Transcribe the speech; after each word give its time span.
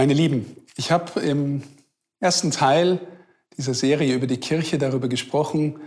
Meine 0.00 0.14
Lieben, 0.14 0.56
ich 0.78 0.90
habe 0.90 1.20
im 1.20 1.62
ersten 2.20 2.50
Teil 2.50 3.00
dieser 3.58 3.74
Serie 3.74 4.14
über 4.14 4.26
die 4.26 4.38
Kirche 4.38 4.78
darüber 4.78 5.08
gesprochen, 5.08 5.78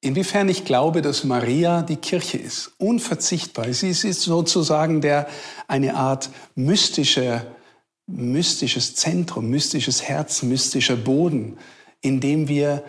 inwiefern 0.00 0.48
ich 0.48 0.64
glaube, 0.64 1.02
dass 1.02 1.24
Maria 1.24 1.82
die 1.82 1.96
Kirche 1.96 2.38
ist, 2.38 2.70
unverzichtbar. 2.78 3.72
Sie 3.72 3.90
ist 3.90 4.22
sozusagen 4.22 5.00
der, 5.00 5.26
eine 5.66 5.96
Art 5.96 6.30
mystischer, 6.54 7.44
mystisches 8.06 8.94
Zentrum, 8.94 9.50
mystisches 9.50 10.00
Herz, 10.00 10.44
mystischer 10.44 10.94
Boden, 10.94 11.58
in 12.00 12.20
dem 12.20 12.46
wir 12.46 12.84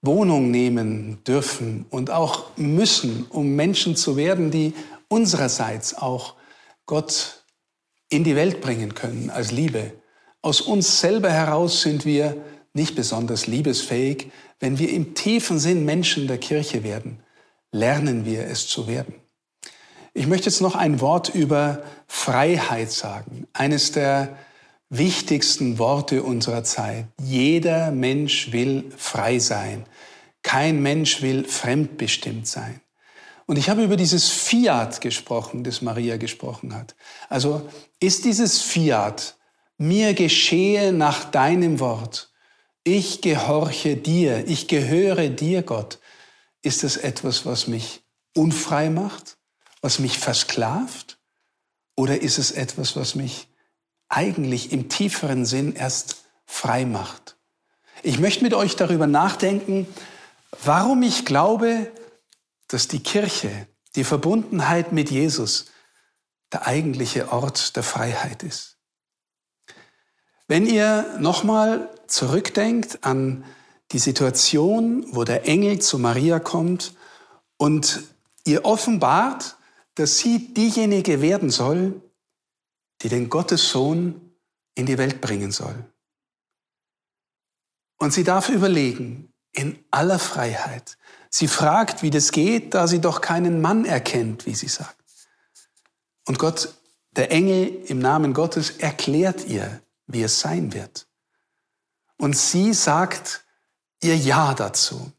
Wohnung 0.00 0.50
nehmen 0.50 1.22
dürfen 1.24 1.84
und 1.90 2.10
auch 2.10 2.56
müssen, 2.56 3.26
um 3.28 3.54
Menschen 3.54 3.96
zu 3.96 4.16
werden, 4.16 4.50
die 4.50 4.72
unsererseits 5.08 5.92
auch 5.92 6.36
Gott 6.86 7.44
in 8.08 8.24
die 8.24 8.34
Welt 8.34 8.62
bringen 8.62 8.94
können 8.94 9.28
als 9.28 9.52
Liebe 9.52 9.92
aus 10.46 10.60
uns 10.60 11.00
selber 11.00 11.32
heraus 11.32 11.82
sind 11.82 12.04
wir 12.04 12.36
nicht 12.72 12.94
besonders 12.94 13.48
liebesfähig. 13.48 14.30
Wenn 14.60 14.78
wir 14.78 14.90
im 14.90 15.14
tiefen 15.14 15.58
Sinn 15.58 15.84
Menschen 15.84 16.28
der 16.28 16.38
Kirche 16.38 16.84
werden, 16.84 17.18
lernen 17.72 18.24
wir 18.24 18.46
es 18.46 18.68
zu 18.68 18.86
werden. 18.86 19.16
Ich 20.14 20.28
möchte 20.28 20.48
jetzt 20.48 20.60
noch 20.60 20.76
ein 20.76 21.00
Wort 21.00 21.34
über 21.34 21.82
Freiheit 22.06 22.92
sagen. 22.92 23.48
Eines 23.54 23.90
der 23.90 24.38
wichtigsten 24.88 25.80
Worte 25.80 26.22
unserer 26.22 26.62
Zeit. 26.62 27.06
Jeder 27.20 27.90
Mensch 27.90 28.52
will 28.52 28.84
frei 28.96 29.40
sein. 29.40 29.84
Kein 30.44 30.80
Mensch 30.80 31.22
will 31.22 31.42
fremdbestimmt 31.42 32.46
sein. 32.46 32.80
Und 33.46 33.58
ich 33.58 33.68
habe 33.68 33.82
über 33.82 33.96
dieses 33.96 34.28
Fiat 34.28 35.00
gesprochen, 35.00 35.64
das 35.64 35.82
Maria 35.82 36.18
gesprochen 36.18 36.72
hat. 36.72 36.94
Also 37.28 37.68
ist 37.98 38.24
dieses 38.24 38.62
Fiat 38.62 39.35
mir 39.78 40.14
geschehe 40.14 40.92
nach 40.92 41.24
deinem 41.30 41.80
Wort. 41.80 42.30
Ich 42.84 43.20
gehorche 43.20 43.96
dir, 43.96 44.46
ich 44.46 44.68
gehöre 44.68 45.28
dir, 45.28 45.62
Gott. 45.62 45.98
Ist 46.62 46.82
das 46.82 46.96
etwas, 46.96 47.44
was 47.44 47.66
mich 47.66 48.02
unfrei 48.34 48.90
macht, 48.90 49.38
was 49.80 49.98
mich 49.98 50.18
versklavt? 50.18 51.18
Oder 51.96 52.20
ist 52.20 52.38
es 52.38 52.52
etwas, 52.52 52.96
was 52.96 53.14
mich 53.14 53.48
eigentlich 54.08 54.72
im 54.72 54.88
tieferen 54.88 55.44
Sinn 55.44 55.74
erst 55.74 56.24
frei 56.44 56.84
macht? 56.84 57.36
Ich 58.02 58.18
möchte 58.18 58.44
mit 58.44 58.54
euch 58.54 58.76
darüber 58.76 59.06
nachdenken, 59.06 59.86
warum 60.62 61.02
ich 61.02 61.24
glaube, 61.24 61.90
dass 62.68 62.88
die 62.88 63.02
Kirche, 63.02 63.68
die 63.94 64.04
Verbundenheit 64.04 64.92
mit 64.92 65.10
Jesus, 65.10 65.66
der 66.52 66.66
eigentliche 66.66 67.32
Ort 67.32 67.76
der 67.76 67.82
Freiheit 67.82 68.42
ist. 68.42 68.75
Wenn 70.48 70.66
ihr 70.66 71.16
nochmal 71.18 71.90
zurückdenkt 72.06 73.04
an 73.04 73.44
die 73.92 73.98
Situation, 73.98 75.06
wo 75.14 75.24
der 75.24 75.46
Engel 75.46 75.80
zu 75.80 75.98
Maria 75.98 76.38
kommt 76.38 76.94
und 77.56 78.02
ihr 78.44 78.64
offenbart, 78.64 79.56
dass 79.94 80.18
sie 80.18 80.54
diejenige 80.54 81.20
werden 81.20 81.50
soll, 81.50 82.00
die 83.02 83.08
den 83.08 83.28
Gottessohn 83.28 84.20
in 84.74 84.86
die 84.86 84.98
Welt 84.98 85.20
bringen 85.20 85.50
soll. 85.50 85.84
Und 87.98 88.12
sie 88.12 88.24
darf 88.24 88.48
überlegen, 88.48 89.32
in 89.52 89.82
aller 89.90 90.18
Freiheit. 90.18 90.98
Sie 91.30 91.48
fragt, 91.48 92.02
wie 92.02 92.10
das 92.10 92.30
geht, 92.30 92.74
da 92.74 92.86
sie 92.86 93.00
doch 93.00 93.22
keinen 93.22 93.60
Mann 93.60 93.86
erkennt, 93.86 94.44
wie 94.44 94.54
sie 94.54 94.68
sagt. 94.68 94.96
Und 96.26 96.38
Gott, 96.38 96.74
der 97.12 97.30
Engel 97.32 97.82
im 97.86 97.98
Namen 97.98 98.34
Gottes, 98.34 98.70
erklärt 98.78 99.46
ihr, 99.46 99.80
wie 100.06 100.22
es 100.22 100.40
sein 100.40 100.72
wird. 100.72 101.06
Und 102.16 102.36
sie 102.36 102.72
sagt 102.72 103.44
ihr 104.02 104.16
Ja 104.16 104.54
dazu. 104.54 105.12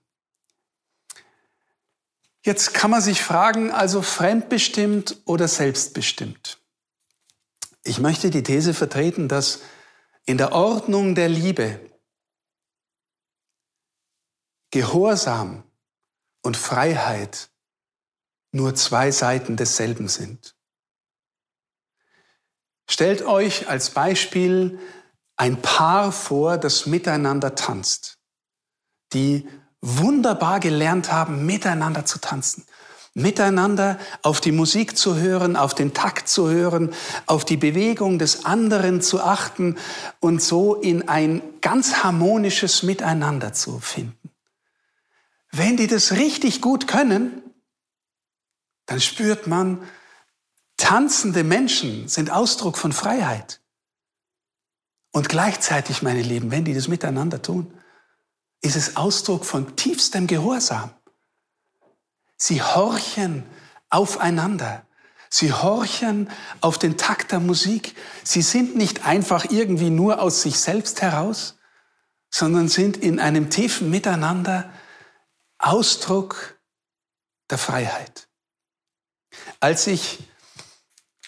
Jetzt 2.44 2.74
kann 2.74 2.92
man 2.92 3.02
sich 3.02 3.22
fragen, 3.22 3.72
also 3.72 4.02
fremdbestimmt 4.02 5.22
oder 5.26 5.48
selbstbestimmt. 5.48 6.62
Ich 7.84 8.00
möchte 8.00 8.30
die 8.30 8.44
These 8.44 8.74
vertreten, 8.74 9.28
dass 9.28 9.62
in 10.26 10.38
der 10.38 10.52
Ordnung 10.52 11.16
der 11.16 11.30
Liebe 11.30 11.80
Gehorsam 14.72 15.64
und 16.42 16.58
Freiheit 16.58 17.50
nur 18.52 18.76
zwei 18.76 19.12
Seiten 19.12 19.56
desselben 19.56 20.10
sind. 20.10 20.57
Stellt 22.90 23.24
euch 23.24 23.70
als 23.70 23.90
Beispiel 23.90 24.80
ein 25.36 25.62
Paar 25.62 26.12
vor, 26.12 26.58
das 26.58 26.86
miteinander 26.86 27.56
tanzt, 27.56 28.18
die 29.14 29.48
wunderbar 29.82 30.60
gelernt 30.60 31.12
haben, 31.12 31.46
miteinander 31.46 32.06
zu 32.06 32.20
tanzen, 32.20 32.66
miteinander 33.14 34.00
auf 34.22 34.42
die 34.42 34.52
Musik 34.52 34.98
zu 34.98 35.18
hören, 35.18 35.56
auf 35.56 35.76
den 35.76 35.94
Takt 35.94 36.28
zu 36.28 36.50
hören, 36.50 36.94
auf 37.26 37.46
die 37.46 37.58
Bewegung 37.58 38.20
des 38.20 38.46
anderen 38.46 39.02
zu 39.02 39.22
achten 39.22 39.78
und 40.20 40.42
so 40.42 40.76
in 40.76 41.08
ein 41.08 41.42
ganz 41.62 42.04
harmonisches 42.04 42.84
Miteinander 42.84 43.54
zu 43.54 43.80
finden. 43.80 44.32
Wenn 45.52 45.78
die 45.78 45.88
das 45.88 46.14
richtig 46.14 46.62
gut 46.62 46.88
können, 46.88 47.42
dann 48.86 49.02
spürt 49.02 49.48
man, 49.48 49.84
Tanzende 50.78 51.44
Menschen 51.44 52.08
sind 52.08 52.32
Ausdruck 52.32 52.78
von 52.78 52.94
Freiheit. 52.94 53.62
Und 55.12 55.30
gleichzeitig, 55.30 56.04
meine 56.04 56.22
Lieben, 56.22 56.52
wenn 56.52 56.66
die 56.66 56.76
das 56.76 56.88
miteinander 56.88 57.42
tun, 57.42 57.74
ist 58.62 58.76
es 58.76 58.96
Ausdruck 58.96 59.46
von 59.46 59.76
tiefstem 59.76 60.28
Gehorsam. 60.28 60.92
Sie 62.38 62.62
horchen 62.62 63.44
aufeinander. 63.90 64.86
Sie 65.30 65.52
horchen 65.52 66.30
auf 66.62 66.78
den 66.78 66.98
Takt 66.98 67.32
der 67.32 67.40
Musik. 67.40 67.96
Sie 68.24 68.42
sind 68.42 68.76
nicht 68.76 69.06
einfach 69.06 69.46
irgendwie 69.50 69.90
nur 69.90 70.22
aus 70.22 70.44
sich 70.44 70.60
selbst 70.60 71.02
heraus, 71.02 71.58
sondern 72.30 72.68
sind 72.70 72.98
in 72.98 73.20
einem 73.20 73.50
tiefen 73.50 73.90
Miteinander 73.90 74.72
Ausdruck 75.58 76.60
der 77.50 77.58
Freiheit. 77.58 78.28
Als 79.60 79.88
ich 79.88 80.20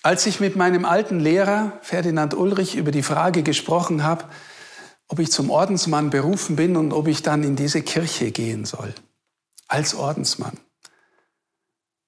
als 0.01 0.25
ich 0.25 0.39
mit 0.39 0.55
meinem 0.55 0.85
alten 0.85 1.19
Lehrer 1.19 1.77
Ferdinand 1.81 2.33
Ulrich 2.33 2.75
über 2.75 2.91
die 2.91 3.03
Frage 3.03 3.43
gesprochen 3.43 4.03
habe, 4.03 4.25
ob 5.07 5.19
ich 5.19 5.31
zum 5.31 5.49
Ordensmann 5.49 6.09
berufen 6.09 6.55
bin 6.55 6.77
und 6.77 6.93
ob 6.93 7.07
ich 7.07 7.21
dann 7.21 7.43
in 7.43 7.55
diese 7.55 7.81
Kirche 7.81 8.31
gehen 8.31 8.65
soll, 8.65 8.93
als 9.67 9.95
Ordensmann, 9.95 10.57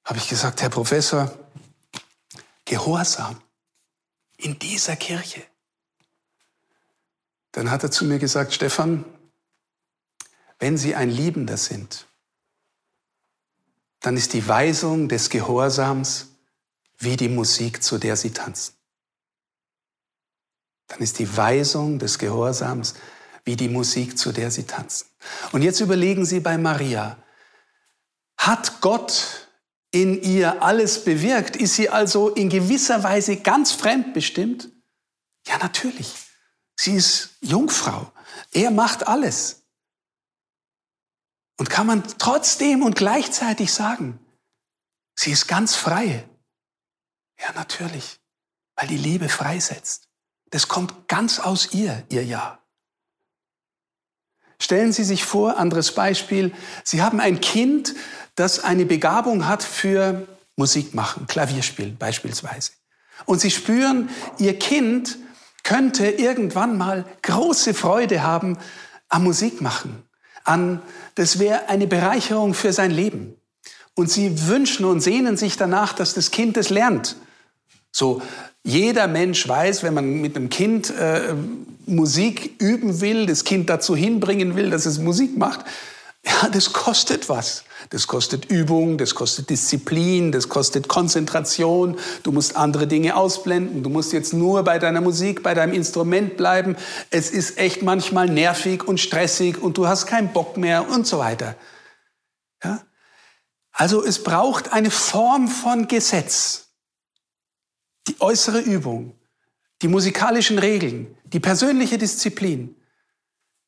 habe 0.06 0.18
ich 0.19 0.29
gesagt, 0.29 0.62
Herr 0.62 0.69
Professor, 0.69 1.38
Gehorsam 2.66 3.41
in 4.38 4.58
dieser 4.58 4.96
Kirche. 4.96 5.44
Dann 7.52 7.69
hat 7.69 7.84
er 7.84 7.91
zu 7.91 8.06
mir 8.06 8.18
gesagt, 8.18 8.53
Stefan, 8.53 9.03
wenn 10.59 10.78
Sie 10.78 10.96
ein 10.96 11.09
Liebender 11.09 11.58
sind, 11.58 12.08
dann 14.00 14.16
ist 14.16 14.34
die 14.34 14.47
Weisung 14.47 15.09
des 15.09 15.29
Gehorsams 15.29 16.30
wie 17.03 17.17
die 17.17 17.29
Musik, 17.29 17.84
zu 17.84 17.97
der 17.97 18.16
sie 18.16 18.31
tanzen. 18.31 18.73
Dann 20.88 21.00
ist 21.00 21.19
die 21.19 21.38
Weisung 21.38 22.00
des 22.00 22.19
Gehorsams 22.19 22.95
wie 23.44 23.56
die 23.56 23.69
Musik, 23.69 24.17
zu 24.17 24.31
der 24.31 24.51
sie 24.51 24.63
tanzen. 24.63 25.07
Und 25.51 25.61
jetzt 25.61 25.79
überlegen 25.79 26.25
Sie 26.25 26.40
bei 26.40 26.57
Maria, 26.57 27.17
hat 28.38 28.81
Gott 28.81 29.47
in 29.91 30.22
ihr 30.22 30.61
alles 30.63 31.03
bewirkt? 31.03 31.56
Ist 31.56 31.75
sie 31.75 31.90
also 31.90 32.29
in 32.29 32.50
gewisser 32.50 33.03
Weise 33.03 33.38
ganz 33.38 33.72
fremdbestimmt? 33.72 34.69
Ja, 35.47 35.57
natürlich. 35.57 36.13
Sie 36.75 36.95
ist 36.95 37.37
Jungfrau. 37.41 38.11
Er 38.52 38.72
macht 38.72 39.08
alles. 39.08 39.64
Und 41.58 41.70
kann 41.70 41.87
man 41.87 42.03
trotzdem 42.17 42.81
und 42.81 42.96
gleichzeitig 42.96 43.72
sagen, 43.72 44.20
sie 45.16 45.31
ist 45.31 45.47
ganz 45.47 45.75
frei. 45.75 46.28
Ja, 47.41 47.53
natürlich, 47.53 48.20
weil 48.76 48.88
die 48.88 48.97
Liebe 48.97 49.29
freisetzt. 49.29 50.08
Das 50.52 50.67
kommt 50.67 51.08
ganz 51.08 51.40
aus 51.40 51.73
ihr, 51.73 52.03
ihr 52.09 52.23
Ja. 52.23 52.59
Stellen 54.59 54.93
Sie 54.93 55.03
sich 55.03 55.26
vor, 55.26 55.58
anderes 55.58 55.96
Beispiel, 55.96 56.53
Sie 56.84 57.02
haben 57.02 57.20
ein 57.20 57.41
Kind, 57.41 57.96
das 58.35 58.59
eine 58.59 58.85
Begabung 58.85 59.47
hat 59.47 59.64
für 59.64 60.28
Musik 60.55 60.93
machen, 60.93 61.26
Klavierspielen 61.26 61.97
beispielsweise. 61.97 62.73
Und 63.26 63.41
Sie 63.41 63.49
spüren, 63.49 64.09
Ihr 64.37 64.59
Kind 64.59 65.17
könnte 65.64 66.08
irgendwann 66.08 66.78
mal 66.78 67.05
große 67.23 67.73
Freude 67.73 68.22
haben 68.22 68.59
am 69.09 69.23
Musikmachen, 69.23 70.03
an, 70.44 70.82
das 71.16 71.40
wäre 71.40 71.67
eine 71.67 71.87
Bereicherung 71.87 72.53
für 72.53 72.72
sein 72.72 72.91
Leben. 72.91 73.35
Und 73.96 74.11
Sie 74.11 74.47
wünschen 74.47 74.85
und 74.85 75.02
sehnen 75.02 75.37
sich 75.37 75.58
danach, 75.58 75.94
dass 75.94 76.14
das 76.14 76.29
Kind 76.29 76.55
es 76.58 76.70
lernt 76.70 77.16
So, 77.91 78.22
jeder 78.64 79.08
Mensch 79.08 79.47
weiß, 79.47 79.84
wenn 79.84 79.93
man 79.93 80.22
mit 80.22 80.35
einem 80.35 80.49
Kind 80.49 80.90
äh, 80.91 81.34
Musik 81.85 82.55
üben 82.59 83.02
will, 83.02 83.26
das 83.26 83.43
Kind 83.43 83.70
dazu 83.70 83.96
hinbringen 83.96 84.55
will, 84.55 84.70
dass 84.70 84.85
es 84.85 84.99
Musik 84.99 85.38
macht, 85.38 85.66
ja, 86.23 86.49
das 86.49 86.72
kostet 86.72 87.29
was. 87.29 87.64
Das 87.90 88.05
kostet 88.05 88.46
Übung, 88.46 88.99
das 88.99 89.16
kostet 89.16 89.49
Disziplin, 89.49 90.32
das 90.32 90.49
kostet 90.49 90.88
Konzentration. 90.88 91.97
Du 92.22 92.32
musst 92.32 92.55
andere 92.55 92.85
Dinge 92.85 93.16
ausblenden. 93.16 93.82
Du 93.82 93.90
musst 93.90 94.14
jetzt 94.14 94.32
nur 94.34 94.64
bei 94.64 94.78
deiner 94.78 95.02
Musik, 95.02 95.41
bei 95.41 95.55
deinem 95.55 95.73
Instrument 95.73 96.37
bleiben. 96.37 96.78
Es 97.09 97.32
ist 97.32 97.58
echt 97.58 97.82
manchmal 97.82 98.28
nervig 98.28 98.87
und 98.87 98.99
stressig 98.99 99.61
und 99.61 99.78
du 99.78 99.87
hast 99.87 100.05
keinen 100.05 100.32
Bock 100.32 100.58
mehr 100.58 100.90
und 100.90 101.08
so 101.08 101.17
weiter. 101.17 101.55
Ja? 102.64 102.82
Also 103.72 104.05
es 104.05 104.23
braucht 104.23 104.73
eine 104.73 104.91
Form 104.91 105.47
von 105.47 105.87
Gesetz. 105.87 106.71
Die 108.07 108.19
äußere 108.19 108.59
Übung, 108.59 109.19
die 109.81 109.87
musikalischen 109.87 110.59
Regeln, 110.59 111.17
die 111.25 111.39
persönliche 111.39 111.97
Disziplin. 111.97 112.75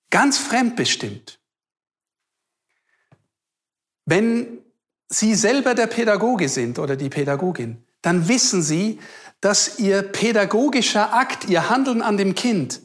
Ganz 0.09 0.37
fremdbestimmt. 0.37 1.39
Wenn 4.05 4.59
Sie 5.09 5.35
selber 5.35 5.75
der 5.75 5.87
Pädagoge 5.87 6.49
sind 6.49 6.79
oder 6.79 6.95
die 6.95 7.09
Pädagogin, 7.09 7.85
dann 8.01 8.27
wissen 8.27 8.61
Sie, 8.61 8.99
dass 9.41 9.79
Ihr 9.79 10.01
pädagogischer 10.01 11.13
Akt, 11.13 11.45
Ihr 11.49 11.69
Handeln 11.69 12.01
an 12.01 12.17
dem 12.17 12.35
Kind 12.35 12.81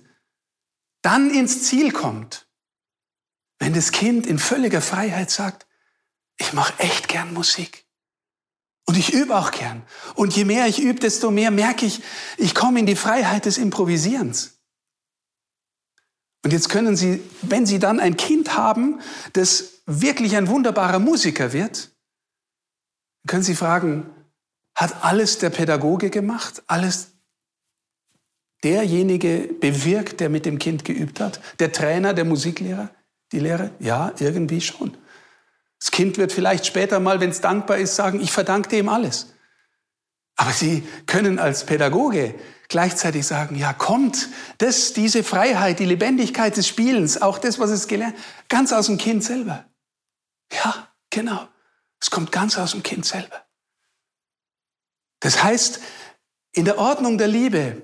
dann 1.02 1.30
ins 1.30 1.62
Ziel 1.62 1.92
kommt, 1.92 2.48
wenn 3.58 3.72
das 3.72 3.92
Kind 3.92 4.26
in 4.26 4.38
völliger 4.38 4.80
Freiheit 4.82 5.30
sagt, 5.30 5.66
ich 6.36 6.52
mache 6.52 6.78
echt 6.78 7.08
gern 7.08 7.32
Musik. 7.32 7.87
Und 8.88 8.96
ich 8.96 9.12
übe 9.12 9.36
auch 9.36 9.50
gern. 9.50 9.82
Und 10.14 10.34
je 10.34 10.46
mehr 10.46 10.66
ich 10.66 10.80
übe, 10.80 10.98
desto 10.98 11.30
mehr 11.30 11.50
merke 11.50 11.84
ich, 11.84 12.00
ich 12.38 12.54
komme 12.54 12.80
in 12.80 12.86
die 12.86 12.96
Freiheit 12.96 13.44
des 13.44 13.58
Improvisierens. 13.58 14.62
Und 16.42 16.54
jetzt 16.54 16.70
können 16.70 16.96
Sie, 16.96 17.22
wenn 17.42 17.66
Sie 17.66 17.78
dann 17.78 18.00
ein 18.00 18.16
Kind 18.16 18.56
haben, 18.56 19.00
das 19.34 19.82
wirklich 19.84 20.36
ein 20.36 20.48
wunderbarer 20.48 21.00
Musiker 21.00 21.52
wird, 21.52 21.90
können 23.26 23.42
Sie 23.42 23.54
fragen, 23.54 24.08
hat 24.74 25.04
alles 25.04 25.36
der 25.36 25.50
Pädagoge 25.50 26.08
gemacht? 26.08 26.62
Alles 26.66 27.08
derjenige 28.64 29.50
bewirkt, 29.60 30.20
der 30.20 30.30
mit 30.30 30.46
dem 30.46 30.58
Kind 30.58 30.86
geübt 30.86 31.20
hat? 31.20 31.42
Der 31.58 31.72
Trainer, 31.72 32.14
der 32.14 32.24
Musiklehrer, 32.24 32.88
die 33.32 33.40
Lehrer? 33.40 33.70
Ja, 33.80 34.14
irgendwie 34.18 34.62
schon. 34.62 34.96
Das 35.80 35.90
Kind 35.90 36.18
wird 36.18 36.32
vielleicht 36.32 36.66
später 36.66 37.00
mal, 37.00 37.20
wenn 37.20 37.30
es 37.30 37.40
dankbar 37.40 37.78
ist, 37.78 37.94
sagen, 37.94 38.20
ich 38.20 38.32
verdanke 38.32 38.68
dem 38.68 38.88
alles. 38.88 39.32
Aber 40.36 40.52
Sie 40.52 40.86
können 41.06 41.38
als 41.38 41.66
Pädagoge 41.66 42.34
gleichzeitig 42.68 43.26
sagen, 43.26 43.56
ja, 43.56 43.72
kommt 43.72 44.28
das, 44.58 44.92
diese 44.92 45.24
Freiheit, 45.24 45.78
die 45.78 45.84
Lebendigkeit 45.84 46.56
des 46.56 46.68
Spielens, 46.68 47.20
auch 47.20 47.38
das, 47.38 47.58
was 47.58 47.70
es 47.70 47.88
gelernt, 47.88 48.16
ganz 48.48 48.72
aus 48.72 48.86
dem 48.86 48.98
Kind 48.98 49.24
selber. 49.24 49.64
Ja, 50.52 50.88
genau. 51.10 51.48
Es 52.00 52.10
kommt 52.10 52.30
ganz 52.30 52.58
aus 52.58 52.72
dem 52.72 52.82
Kind 52.82 53.04
selber. 53.04 53.44
Das 55.20 55.42
heißt, 55.42 55.80
in 56.52 56.64
der 56.64 56.78
Ordnung 56.78 57.18
der 57.18 57.28
Liebe 57.28 57.82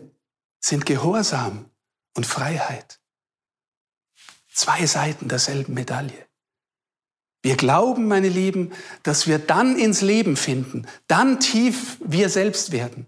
sind 0.61 0.87
Gehorsam 0.87 1.71
und 2.15 2.27
Freiheit 2.27 3.01
zwei 4.53 4.87
Seiten 4.87 5.29
derselben 5.29 5.75
Medaille. 5.75 6.27
Wir 7.45 7.57
glauben, 7.57 8.09
meine 8.09 8.31
Lieben, 8.31 8.73
dass 9.03 9.27
wir 9.27 9.39
dann 9.39 9.77
ins 9.77 10.01
Leben 10.01 10.35
finden, 10.35 10.87
dann 11.09 11.41
tief 11.41 11.99
wir 12.01 12.31
selbst 12.31 12.73
werden, 12.73 13.07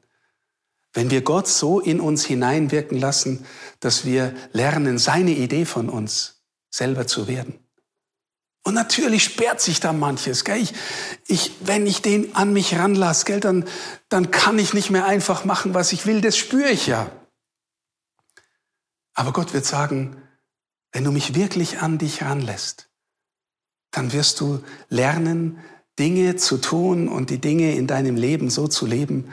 wenn 0.92 1.10
wir 1.10 1.22
Gott 1.22 1.48
so 1.48 1.80
in 1.80 2.00
uns 2.00 2.26
hineinwirken 2.26 2.98
lassen, 2.98 3.46
dass 3.80 4.04
wir 4.04 4.34
lernen, 4.52 4.98
seine 4.98 5.30
Idee 5.30 5.64
von 5.64 5.88
uns 5.88 6.42
selber 6.68 7.06
zu 7.06 7.28
werden. 7.28 7.58
Und 8.62 8.74
natürlich 8.74 9.24
sperrt 9.24 9.62
sich 9.62 9.80
da 9.80 9.94
manches. 9.94 10.44
Gell? 10.44 10.58
Ich, 10.58 10.74
ich, 11.26 11.52
wenn 11.62 11.86
ich 11.86 12.02
den 12.02 12.36
an 12.36 12.52
mich 12.52 12.76
ranlasse, 12.76 13.40
dann, 13.40 13.64
dann 14.10 14.30
kann 14.30 14.58
ich 14.58 14.74
nicht 14.74 14.90
mehr 14.90 15.06
einfach 15.06 15.46
machen, 15.46 15.72
was 15.72 15.94
ich 15.94 16.04
will. 16.04 16.20
Das 16.20 16.36
spüre 16.36 16.68
ich 16.68 16.86
ja. 16.86 17.10
Aber 19.14 19.32
Gott 19.32 19.54
wird 19.54 19.64
sagen, 19.64 20.20
wenn 20.92 21.04
du 21.04 21.10
mich 21.10 21.34
wirklich 21.34 21.78
an 21.78 21.96
dich 21.96 22.20
ranlässt, 22.20 22.90
dann 23.96 24.12
wirst 24.12 24.40
du 24.40 24.62
lernen, 24.90 25.58
Dinge 25.98 26.37
zu 26.37 26.58
tun 26.58 27.08
und 27.08 27.31
die 27.31 27.40
Dinge 27.40 27.75
in 27.75 27.87
deinem 27.87 28.16
Leben 28.16 28.50
so 28.50 28.69
zu 28.69 28.84
leben, 28.84 29.32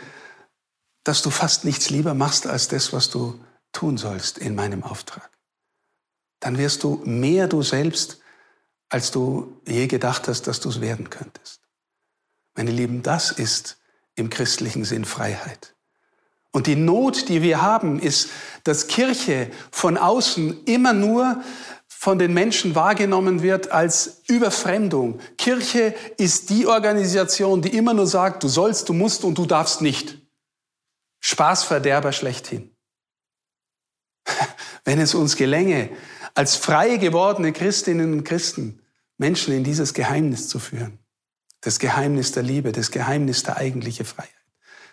dass 1.03 1.21
du 1.21 1.31
fast 1.31 1.65
nichts 1.65 1.89
lieber 1.89 2.13
machst 2.13 2.47
als 2.47 2.69
das, 2.69 2.93
was 2.93 3.09
du 3.09 3.37
tun 3.73 3.97
sollst 3.97 4.37
in 4.37 4.55
meinem 4.55 4.83
Auftrag. 4.83 5.29
Dann 6.39 6.57
wirst 6.57 6.83
du 6.83 7.01
mehr 7.03 7.47
du 7.47 7.61
selbst 7.61 8.21
als 8.87 9.11
du 9.11 9.59
je 9.67 9.87
gedacht 9.87 10.27
hast, 10.27 10.43
dass 10.43 10.59
du 10.59 10.69
es 10.69 10.79
werden 10.79 11.09
könntest. 11.09 11.61
Meine 12.55 12.71
Lieben, 12.71 13.01
das 13.01 13.31
ist 13.31 13.77
im 14.15 14.29
christlichen 14.29 14.85
Sinn 14.85 15.03
Freiheit. 15.03 15.73
Und 16.51 16.67
die 16.67 16.75
Not, 16.75 17.27
die 17.27 17.41
wir 17.41 17.63
haben, 17.63 17.99
ist, 17.99 18.29
dass 18.63 18.87
Kirche 18.87 19.49
von 19.71 19.97
außen 19.97 20.63
immer 20.65 20.93
nur 20.93 21.43
von 22.03 22.19
den 22.19 22.33
Menschen 22.33 22.75
wahrgenommen 22.75 23.43
wird 23.43 23.71
als 23.71 24.23
Überfremdung. 24.27 25.21
Kirche 25.37 25.95
ist 26.17 26.49
die 26.49 26.67
Organisation, 26.67 27.61
die 27.61 27.77
immer 27.77 27.93
nur 27.93 28.07
sagt, 28.07 28.43
du 28.43 28.49
sollst, 28.49 28.89
du 28.89 28.93
musst 28.93 29.23
und 29.23 29.37
du 29.37 29.45
darfst 29.45 29.81
nicht. 29.81 30.17
Spaßverderber 31.21 32.11
schlechthin. 32.11 32.75
Wenn 34.83 34.99
es 34.99 35.15
uns 35.15 35.37
gelänge, 35.37 35.91
als 36.33 36.57
frei 36.57 36.97
gewordene 36.97 37.53
Christinnen 37.53 38.11
und 38.11 38.25
Christen 38.25 38.81
Menschen 39.17 39.53
in 39.53 39.63
dieses 39.63 39.93
Geheimnis 39.93 40.49
zu 40.49 40.59
führen. 40.59 40.99
Das 41.61 41.79
Geheimnis 41.79 42.33
der 42.33 42.43
Liebe, 42.43 42.73
das 42.73 42.91
Geheimnis 42.91 43.43
der 43.43 43.55
eigentlichen 43.55 44.05
Freiheit, 44.05 44.29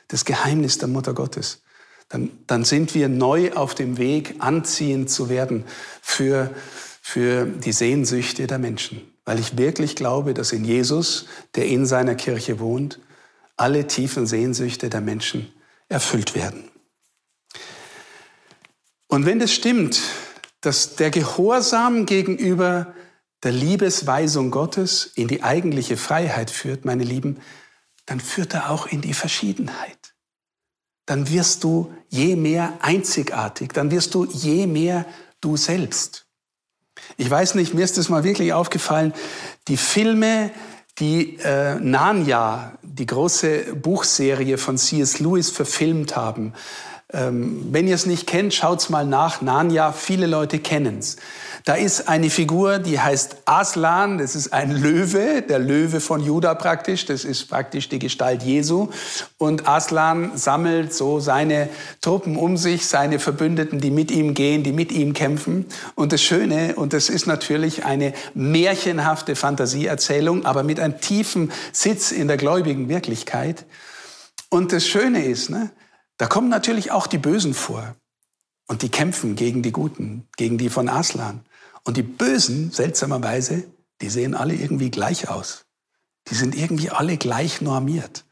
das 0.06 0.24
Geheimnis 0.24 0.78
der 0.78 0.86
Mutter 0.86 1.12
Gottes. 1.12 1.62
Dann, 2.08 2.30
dann 2.46 2.62
sind 2.62 2.94
wir 2.94 3.08
neu 3.08 3.52
auf 3.54 3.74
dem 3.74 3.98
Weg, 3.98 4.36
anziehend 4.38 5.10
zu 5.10 5.28
werden 5.28 5.64
für, 6.02 6.54
für 7.10 7.44
die 7.44 7.72
Sehnsüchte 7.72 8.46
der 8.46 8.60
Menschen. 8.60 9.00
Weil 9.24 9.40
ich 9.40 9.58
wirklich 9.58 9.96
glaube, 9.96 10.32
dass 10.32 10.52
in 10.52 10.64
Jesus, 10.64 11.26
der 11.56 11.66
in 11.66 11.84
seiner 11.84 12.14
Kirche 12.14 12.60
wohnt, 12.60 13.00
alle 13.56 13.88
tiefen 13.88 14.28
Sehnsüchte 14.28 14.88
der 14.88 15.00
Menschen 15.00 15.52
erfüllt 15.88 16.36
werden. 16.36 16.70
Und 19.08 19.26
wenn 19.26 19.40
das 19.40 19.52
stimmt, 19.52 20.00
dass 20.60 20.94
der 20.94 21.10
Gehorsam 21.10 22.06
gegenüber 22.06 22.94
der 23.42 23.50
Liebesweisung 23.50 24.52
Gottes 24.52 25.10
in 25.16 25.26
die 25.26 25.42
eigentliche 25.42 25.96
Freiheit 25.96 26.52
führt, 26.52 26.84
meine 26.84 27.02
Lieben, 27.02 27.40
dann 28.06 28.20
führt 28.20 28.54
er 28.54 28.70
auch 28.70 28.86
in 28.86 29.00
die 29.00 29.14
Verschiedenheit. 29.14 30.14
Dann 31.06 31.28
wirst 31.28 31.64
du 31.64 31.92
je 32.08 32.36
mehr 32.36 32.78
einzigartig, 32.82 33.72
dann 33.72 33.90
wirst 33.90 34.14
du 34.14 34.26
je 34.26 34.68
mehr 34.68 35.06
du 35.40 35.56
selbst. 35.56 36.29
Ich 37.16 37.30
weiß 37.30 37.54
nicht, 37.54 37.74
mir 37.74 37.84
ist 37.84 37.98
das 37.98 38.08
mal 38.08 38.24
wirklich 38.24 38.52
aufgefallen, 38.52 39.12
die 39.68 39.76
Filme, 39.76 40.50
die 40.98 41.38
äh, 41.38 41.76
Narnia, 41.76 42.72
die 42.82 43.06
große 43.06 43.74
Buchserie 43.74 44.58
von 44.58 44.76
C.S. 44.76 45.18
Lewis 45.18 45.50
verfilmt 45.50 46.16
haben. 46.16 46.52
Ähm, 47.12 47.66
wenn 47.72 47.88
ihr 47.88 47.94
es 47.94 48.06
nicht 48.06 48.26
kennt, 48.26 48.54
schaut's 48.54 48.88
mal 48.88 49.04
nach. 49.04 49.42
Narnia, 49.42 49.92
viele 49.92 50.26
Leute 50.26 50.58
kennen's. 50.60 51.16
Da 51.64 51.74
ist 51.74 52.08
eine 52.08 52.30
Figur, 52.30 52.78
die 52.78 53.00
heißt 53.00 53.36
Aslan, 53.44 54.18
das 54.18 54.34
ist 54.34 54.52
ein 54.52 54.70
Löwe, 54.70 55.42
der 55.42 55.58
Löwe 55.58 56.00
von 56.00 56.22
Juda 56.22 56.54
praktisch, 56.54 57.04
das 57.04 57.24
ist 57.24 57.48
praktisch 57.48 57.88
die 57.88 57.98
Gestalt 57.98 58.42
Jesu. 58.42 58.88
Und 59.36 59.68
Aslan 59.68 60.36
sammelt 60.36 60.94
so 60.94 61.20
seine 61.20 61.68
Truppen 62.00 62.36
um 62.36 62.56
sich, 62.56 62.86
seine 62.86 63.18
Verbündeten, 63.18 63.80
die 63.80 63.90
mit 63.90 64.10
ihm 64.10 64.32
gehen, 64.34 64.62
die 64.62 64.72
mit 64.72 64.90
ihm 64.90 65.12
kämpfen. 65.12 65.66
Und 65.96 66.12
das 66.12 66.22
Schöne, 66.22 66.76
und 66.76 66.92
das 66.92 67.08
ist 67.10 67.26
natürlich 67.26 67.84
eine 67.84 68.14
märchenhafte 68.34 69.36
Fantasieerzählung, 69.36 70.46
aber 70.46 70.62
mit 70.62 70.80
einem 70.80 71.00
tiefen 71.00 71.52
Sitz 71.72 72.10
in 72.12 72.28
der 72.28 72.36
gläubigen 72.36 72.88
Wirklichkeit. 72.88 73.66
Und 74.48 74.72
das 74.72 74.86
Schöne 74.86 75.24
ist, 75.24 75.50
ne, 75.50 75.70
da 76.20 76.26
kommen 76.26 76.50
natürlich 76.50 76.92
auch 76.92 77.06
die 77.06 77.16
Bösen 77.16 77.54
vor. 77.54 77.96
Und 78.68 78.82
die 78.82 78.90
kämpfen 78.90 79.36
gegen 79.36 79.62
die 79.62 79.72
Guten, 79.72 80.28
gegen 80.36 80.58
die 80.58 80.68
von 80.68 80.90
Aslan. 80.90 81.40
Und 81.82 81.96
die 81.96 82.02
Bösen, 82.02 82.70
seltsamerweise, 82.72 83.64
die 84.02 84.10
sehen 84.10 84.34
alle 84.34 84.52
irgendwie 84.52 84.90
gleich 84.90 85.30
aus. 85.30 85.64
Die 86.28 86.34
sind 86.34 86.54
irgendwie 86.54 86.90
alle 86.90 87.16
gleich 87.16 87.62
normiert. 87.62 88.26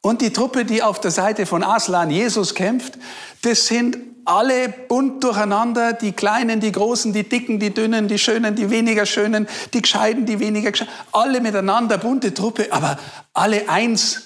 Und 0.00 0.22
die 0.22 0.32
Truppe, 0.32 0.64
die 0.64 0.82
auf 0.82 0.98
der 0.98 1.10
Seite 1.10 1.44
von 1.44 1.62
Aslan 1.62 2.10
Jesus 2.10 2.54
kämpft, 2.54 2.94
das 3.42 3.66
sind 3.66 3.98
alle 4.24 4.70
bunt 4.70 5.22
durcheinander, 5.22 5.92
die 5.92 6.12
Kleinen, 6.12 6.60
die 6.60 6.72
Großen, 6.72 7.12
die 7.12 7.28
Dicken, 7.28 7.60
die 7.60 7.74
Dünnen, 7.74 8.08
die 8.08 8.18
Schönen, 8.18 8.54
die 8.54 8.70
weniger 8.70 9.04
Schönen, 9.04 9.46
die 9.74 9.82
Gescheiden, 9.82 10.24
die 10.24 10.40
weniger 10.40 10.70
Gescheiden, 10.70 10.94
alle 11.12 11.42
miteinander, 11.42 11.98
bunte 11.98 12.32
Truppe, 12.32 12.68
aber 12.70 12.98
alle 13.34 13.68
eins 13.68 14.22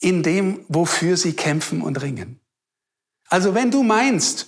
in 0.00 0.22
dem, 0.22 0.64
wofür 0.68 1.16
sie 1.16 1.32
kämpfen 1.32 1.82
und 1.82 2.00
ringen. 2.02 2.40
Also 3.28 3.54
wenn 3.54 3.70
du 3.70 3.82
meinst, 3.82 4.46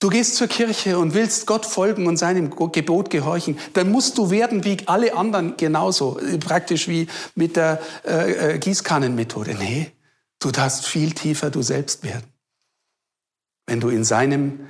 du 0.00 0.08
gehst 0.08 0.36
zur 0.36 0.48
Kirche 0.48 0.98
und 0.98 1.14
willst 1.14 1.46
Gott 1.46 1.64
folgen 1.64 2.06
und 2.06 2.16
seinem 2.16 2.50
Gebot 2.50 3.10
gehorchen, 3.10 3.58
dann 3.72 3.90
musst 3.90 4.18
du 4.18 4.30
werden 4.30 4.64
wie 4.64 4.76
alle 4.86 5.14
anderen 5.14 5.56
genauso, 5.56 6.20
praktisch 6.40 6.88
wie 6.88 7.06
mit 7.34 7.56
der 7.56 7.80
äh, 8.04 8.54
äh, 8.54 8.58
Gießkannenmethode. 8.58 9.54
Nee, 9.54 9.92
du 10.38 10.50
darfst 10.50 10.86
viel 10.86 11.12
tiefer 11.12 11.50
du 11.50 11.62
selbst 11.62 12.02
werden, 12.04 12.26
wenn 13.66 13.80
du 13.80 13.88
in 13.88 14.04
seinem 14.04 14.68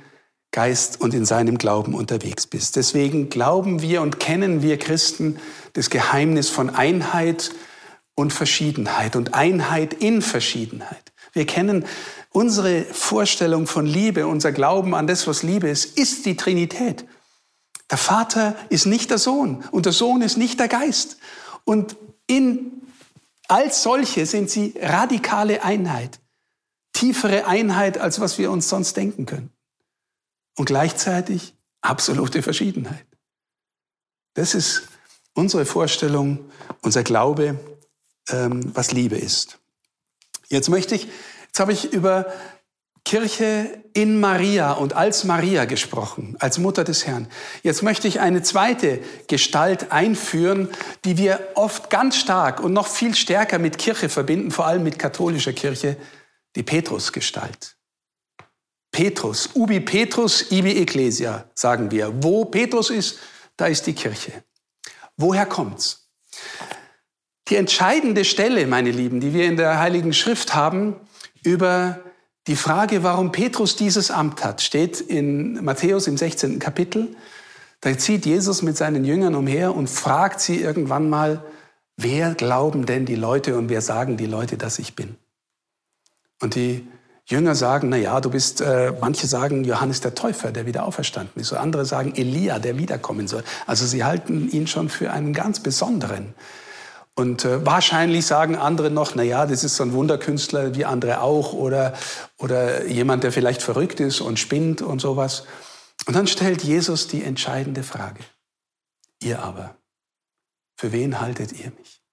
Geist 0.51 1.01
und 1.01 1.13
in 1.13 1.25
seinem 1.25 1.57
Glauben 1.57 1.93
unterwegs 1.93 2.47
bist. 2.47 2.77
Deswegen 2.77 3.29
glauben 3.29 3.81
wir 3.81 4.01
und 4.01 4.19
kennen 4.19 4.61
wir 4.61 4.79
Christen 4.79 5.39
das 5.73 5.89
Geheimnis 5.89 6.49
von 6.49 6.69
Einheit 6.69 7.51
und 8.17 8.33
Verschiedenheit 8.33 9.15
und 9.15 9.35
Einheit 9.35 9.93
in 9.93 10.23
Verschiedenheit. 10.23 11.13
Wir 11.33 11.45
kennen 11.45 11.85
unsere 12.31 12.83
Vorstellung 12.83 13.67
von 13.67 13.85
Liebe, 13.85 14.25
unser 14.25 14.51
Glauben 14.51 14.95
an 14.95 15.05
das, 15.05 15.27
was 15.27 15.43
Liebe 15.43 15.69
ist, 15.69 15.97
ist 15.99 16.25
die 16.25 16.35
Trinität. 16.35 17.05
Der 17.91 17.99
Vater 17.99 18.55
ist 18.69 18.87
nicht 18.87 19.11
der 19.11 19.19
Sohn 19.19 19.63
und 19.69 19.85
der 19.85 19.93
Sohn 19.93 20.23
ist 20.23 20.35
nicht 20.35 20.59
der 20.59 20.67
Geist. 20.67 21.17
Und 21.63 21.95
in 22.25 22.81
als 23.47 23.83
solche 23.83 24.25
sind 24.25 24.49
sie 24.49 24.73
radikale 24.81 25.63
Einheit, 25.63 26.19
tiefere 26.93 27.45
Einheit, 27.45 27.99
als 27.99 28.19
was 28.19 28.39
wir 28.39 28.49
uns 28.49 28.67
sonst 28.67 28.97
denken 28.97 29.27
können 29.27 29.51
und 30.57 30.65
gleichzeitig 30.65 31.55
absolute 31.81 32.41
Verschiedenheit. 32.41 33.05
Das 34.33 34.55
ist 34.55 34.87
unsere 35.33 35.67
Vorstellung, 35.67 36.49
unser 36.81 37.03
Glaube, 37.03 37.59
ähm, 38.29 38.71
was 38.75 38.91
Liebe 38.91 39.17
ist. 39.17 39.59
Jetzt 40.49 40.69
möchte 40.69 40.95
ich, 40.95 41.07
jetzt 41.47 41.59
habe 41.59 41.73
ich 41.73 41.93
über 41.93 42.27
Kirche 43.07 43.83
in 43.93 44.19
Maria 44.19 44.73
und 44.73 44.91
als 44.91 45.23
Maria 45.23 45.63
gesprochen, 45.63 46.35
als 46.39 46.57
Mutter 46.57 46.83
des 46.83 47.07
Herrn. 47.07 47.29
Jetzt 47.63 47.81
möchte 47.81 48.05
ich 48.07 48.19
eine 48.19 48.41
zweite 48.43 48.99
Gestalt 49.27 49.93
einführen, 49.93 50.67
die 51.05 51.17
wir 51.17 51.39
oft 51.55 51.89
ganz 51.89 52.17
stark 52.17 52.59
und 52.59 52.73
noch 52.73 52.87
viel 52.87 53.15
stärker 53.15 53.59
mit 53.59 53.77
Kirche 53.77 54.09
verbinden, 54.09 54.51
vor 54.51 54.67
allem 54.67 54.83
mit 54.83 54.99
katholischer 54.99 55.53
Kirche, 55.53 55.95
die 56.57 56.63
Petrusgestalt. 56.63 57.77
Petrus, 58.91 59.51
ubi 59.53 59.79
Petrus, 59.79 60.51
ibi 60.51 60.81
Ecclesia, 60.81 61.49
sagen 61.53 61.89
wir. 61.91 62.11
Wo 62.21 62.43
Petrus 62.43 62.89
ist, 62.89 63.19
da 63.55 63.67
ist 63.67 63.87
die 63.87 63.93
Kirche. 63.93 64.43
Woher 65.15 65.45
kommt's? 65.45 66.09
Die 67.49 67.55
entscheidende 67.55 68.25
Stelle, 68.25 68.67
meine 68.67 68.91
Lieben, 68.91 69.21
die 69.21 69.33
wir 69.33 69.45
in 69.45 69.55
der 69.55 69.79
Heiligen 69.79 70.13
Schrift 70.13 70.53
haben, 70.53 70.95
über 71.43 71.99
die 72.47 72.57
Frage, 72.57 73.03
warum 73.03 73.31
Petrus 73.31 73.75
dieses 73.75 74.11
Amt 74.11 74.43
hat, 74.43 74.61
steht 74.61 74.99
in 74.99 75.63
Matthäus 75.63 76.07
im 76.07 76.17
16. 76.17 76.59
Kapitel. 76.59 77.15
Da 77.81 77.97
zieht 77.97 78.25
Jesus 78.25 78.61
mit 78.63 78.75
seinen 78.75 79.05
Jüngern 79.05 79.35
umher 79.35 79.75
und 79.75 79.89
fragt 79.89 80.41
sie 80.41 80.59
irgendwann 80.59 81.09
mal, 81.09 81.43
wer 81.95 82.35
glauben 82.35 82.85
denn 82.85 83.05
die 83.05 83.15
Leute 83.15 83.57
und 83.57 83.69
wer 83.69 83.81
sagen 83.81 84.17
die 84.17 84.25
Leute, 84.25 84.57
dass 84.57 84.79
ich 84.79 84.95
bin? 84.95 85.15
Und 86.41 86.55
die 86.55 86.85
Jünger 87.25 87.55
sagen, 87.55 87.89
na 87.89 87.97
ja, 87.97 88.19
du 88.21 88.29
bist, 88.29 88.61
äh, 88.61 88.93
manche 88.99 89.27
sagen 89.27 89.63
Johannes 89.63 90.01
der 90.01 90.15
Täufer, 90.15 90.51
der 90.51 90.65
wieder 90.65 90.85
auferstanden 90.85 91.41
ist. 91.41 91.53
Andere 91.53 91.85
sagen 91.85 92.13
Elia, 92.15 92.59
der 92.59 92.77
wiederkommen 92.77 93.27
soll. 93.27 93.43
Also 93.65 93.85
sie 93.85 94.03
halten 94.03 94.49
ihn 94.49 94.67
schon 94.67 94.89
für 94.89 95.11
einen 95.11 95.33
ganz 95.33 95.59
besonderen. 95.61 96.33
Und 97.17 97.45
äh, 97.45 97.65
wahrscheinlich 97.65 98.27
sagen 98.27 98.55
andere 98.55 98.91
noch, 98.91 99.15
na 99.15 99.23
ja, 99.23 99.47
das 99.47 99.63
ist 99.63 99.75
so 99.75 99.81
ein 99.81 99.91
Wunderkünstler 99.93 100.75
wie 100.75 100.85
andere 100.85 101.21
auch 101.21 101.51
oder, 101.51 101.97
oder 102.37 102.85
jemand, 102.85 103.23
der 103.23 103.31
vielleicht 103.31 103.63
verrückt 103.63 103.99
ist 103.99 104.21
und 104.21 104.37
spinnt 104.37 104.83
und 104.83 104.99
sowas. 104.99 105.45
Und 106.05 106.15
dann 106.15 106.27
stellt 106.27 106.63
Jesus 106.63 107.07
die 107.07 107.23
entscheidende 107.23 107.81
Frage. 107.81 108.23
Ihr 109.19 109.41
aber, 109.41 109.75
für 110.75 110.91
wen 110.91 111.19
haltet 111.19 111.53
ihr 111.53 111.71
mich? 111.71 112.03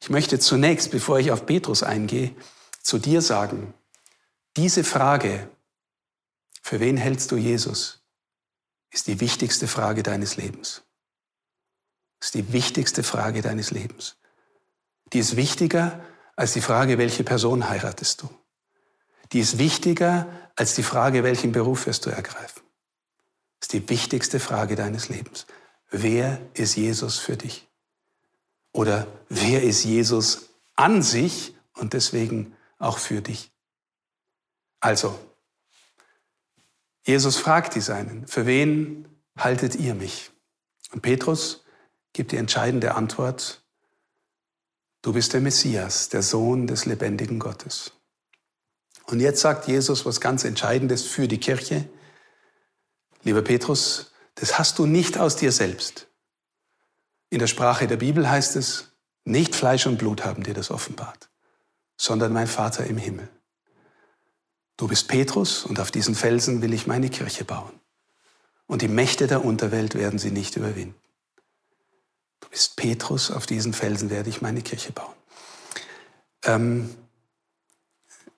Ich 0.00 0.10
möchte 0.10 0.38
zunächst, 0.38 0.92
bevor 0.92 1.18
ich 1.18 1.32
auf 1.32 1.44
Petrus 1.44 1.82
eingehe, 1.82 2.36
zu 2.82 2.98
dir 2.98 3.20
sagen, 3.20 3.74
diese 4.56 4.84
Frage, 4.84 5.48
für 6.62 6.78
wen 6.78 6.96
hältst 6.96 7.32
du 7.32 7.36
Jesus, 7.36 8.00
ist 8.92 9.08
die 9.08 9.18
wichtigste 9.18 9.66
Frage 9.66 10.04
deines 10.04 10.36
Lebens. 10.36 10.82
Ist 12.22 12.34
die 12.34 12.52
wichtigste 12.52 13.02
Frage 13.02 13.42
deines 13.42 13.72
Lebens. 13.72 14.14
Die 15.12 15.18
ist 15.18 15.34
wichtiger 15.34 16.00
als 16.36 16.52
die 16.52 16.60
Frage, 16.60 16.96
welche 16.96 17.24
Person 17.24 17.68
heiratest 17.68 18.22
du. 18.22 18.30
Die 19.32 19.40
ist 19.40 19.58
wichtiger 19.58 20.28
als 20.54 20.76
die 20.76 20.84
Frage, 20.84 21.24
welchen 21.24 21.50
Beruf 21.50 21.86
wirst 21.86 22.06
du 22.06 22.10
ergreifen. 22.10 22.62
Das 23.58 23.66
ist 23.66 23.72
die 23.72 23.88
wichtigste 23.88 24.38
Frage 24.38 24.76
deines 24.76 25.08
Lebens. 25.08 25.46
Wer 25.90 26.40
ist 26.54 26.76
Jesus 26.76 27.18
für 27.18 27.36
dich? 27.36 27.68
Oder 28.70 29.08
wer 29.28 29.64
ist 29.64 29.82
Jesus 29.82 30.50
an 30.76 31.02
sich 31.02 31.56
und 31.72 31.92
deswegen 31.92 32.56
auch 32.78 32.98
für 32.98 33.20
dich? 33.20 33.50
Also, 34.78 35.18
Jesus 37.04 37.36
fragt 37.36 37.74
die 37.74 37.80
Seinen, 37.80 38.28
für 38.28 38.46
wen 38.46 39.08
haltet 39.36 39.74
ihr 39.74 39.96
mich? 39.96 40.30
Und 40.92 41.02
Petrus 41.02 41.61
gibt 42.12 42.32
die 42.32 42.36
entscheidende 42.36 42.94
Antwort, 42.94 43.62
du 45.02 45.12
bist 45.12 45.32
der 45.32 45.40
Messias, 45.40 46.08
der 46.08 46.22
Sohn 46.22 46.66
des 46.66 46.86
lebendigen 46.86 47.38
Gottes. 47.38 47.92
Und 49.06 49.20
jetzt 49.20 49.40
sagt 49.40 49.66
Jesus 49.66 50.06
was 50.06 50.20
ganz 50.20 50.44
Entscheidendes 50.44 51.02
für 51.04 51.28
die 51.28 51.38
Kirche. 51.40 51.88
Lieber 53.24 53.42
Petrus, 53.42 54.12
das 54.36 54.58
hast 54.58 54.78
du 54.78 54.86
nicht 54.86 55.18
aus 55.18 55.36
dir 55.36 55.52
selbst. 55.52 56.08
In 57.30 57.38
der 57.38 57.46
Sprache 57.46 57.86
der 57.86 57.96
Bibel 57.96 58.28
heißt 58.28 58.56
es, 58.56 58.92
nicht 59.24 59.54
Fleisch 59.54 59.86
und 59.86 59.98
Blut 59.98 60.24
haben 60.24 60.42
dir 60.42 60.54
das 60.54 60.70
offenbart, 60.70 61.30
sondern 61.96 62.32
mein 62.32 62.46
Vater 62.46 62.86
im 62.86 62.96
Himmel. 62.96 63.28
Du 64.76 64.88
bist 64.88 65.08
Petrus 65.08 65.64
und 65.64 65.78
auf 65.78 65.90
diesen 65.90 66.14
Felsen 66.14 66.60
will 66.60 66.72
ich 66.74 66.86
meine 66.86 67.08
Kirche 67.08 67.44
bauen. 67.44 67.72
Und 68.66 68.82
die 68.82 68.88
Mächte 68.88 69.26
der 69.26 69.44
Unterwelt 69.44 69.94
werden 69.94 70.18
sie 70.18 70.30
nicht 70.30 70.56
überwinden. 70.56 71.01
Bist 72.52 72.76
Petrus, 72.76 73.30
auf 73.30 73.46
diesen 73.46 73.72
Felsen 73.72 74.10
werde 74.10 74.28
ich 74.28 74.42
meine 74.42 74.60
Kirche 74.60 74.92
bauen. 74.92 75.14
Ähm, 76.44 76.94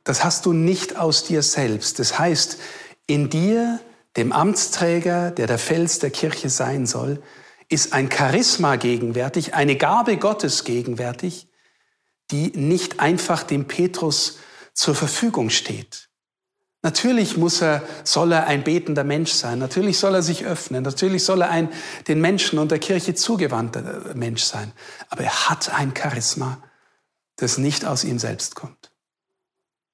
das 0.04 0.22
hast 0.22 0.46
du 0.46 0.52
nicht 0.52 0.96
aus 0.96 1.24
dir 1.24 1.42
selbst. 1.42 1.98
Das 1.98 2.16
heißt, 2.16 2.58
in 3.08 3.28
dir, 3.28 3.80
dem 4.16 4.30
Amtsträger, 4.30 5.32
der 5.32 5.48
der 5.48 5.58
Fels 5.58 5.98
der 5.98 6.10
Kirche 6.10 6.48
sein 6.48 6.86
soll, 6.86 7.20
ist 7.68 7.92
ein 7.92 8.08
Charisma 8.08 8.76
gegenwärtig, 8.76 9.54
eine 9.54 9.76
Gabe 9.76 10.16
Gottes 10.16 10.62
gegenwärtig, 10.62 11.48
die 12.30 12.52
nicht 12.54 13.00
einfach 13.00 13.42
dem 13.42 13.66
Petrus 13.66 14.38
zur 14.74 14.94
Verfügung 14.94 15.50
steht. 15.50 16.03
Natürlich 16.84 17.38
muss 17.38 17.62
er, 17.62 17.82
soll 18.04 18.32
er 18.32 18.46
ein 18.46 18.62
betender 18.62 19.04
Mensch 19.04 19.32
sein. 19.32 19.58
Natürlich 19.58 19.98
soll 19.98 20.16
er 20.16 20.22
sich 20.22 20.44
öffnen. 20.44 20.82
Natürlich 20.82 21.24
soll 21.24 21.40
er 21.40 21.48
ein 21.48 21.72
den 22.08 22.20
Menschen 22.20 22.58
und 22.58 22.70
der 22.70 22.78
Kirche 22.78 23.14
zugewandter 23.14 24.14
Mensch 24.14 24.42
sein. 24.42 24.70
Aber 25.08 25.24
er 25.24 25.48
hat 25.48 25.70
ein 25.70 25.94
Charisma, 25.96 26.62
das 27.36 27.56
nicht 27.56 27.86
aus 27.86 28.04
ihm 28.04 28.18
selbst 28.18 28.54
kommt. 28.54 28.92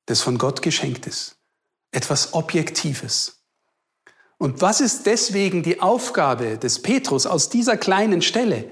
Das 0.07 0.21
von 0.21 0.37
Gott 0.37 0.63
geschenkt 0.63 1.07
ist. 1.07 1.37
Etwas 1.93 2.35
Objektives. 2.35 3.45
Und 4.37 4.61
was 4.61 4.81
ist 4.81 5.07
deswegen 5.07 5.63
die 5.63 5.81
Aufgabe 5.81 6.59
des 6.59 6.83
Petrus 6.83 7.25
aus 7.25 7.51
dieser 7.51 7.77
kleinen 7.77 8.21
Stelle? 8.21 8.69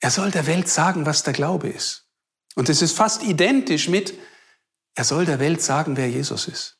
Er 0.00 0.10
soll 0.10 0.32
der 0.32 0.48
Welt 0.48 0.68
sagen, 0.68 1.06
was 1.06 1.22
der 1.22 1.34
Glaube 1.34 1.68
ist. 1.68 2.08
Und 2.56 2.68
es 2.68 2.82
ist 2.82 2.96
fast 2.96 3.22
identisch 3.22 3.88
mit, 3.88 4.18
er 4.96 5.04
soll 5.04 5.24
der 5.24 5.38
Welt 5.38 5.62
sagen, 5.62 5.96
wer 5.96 6.10
Jesus 6.10 6.48
ist. 6.48 6.75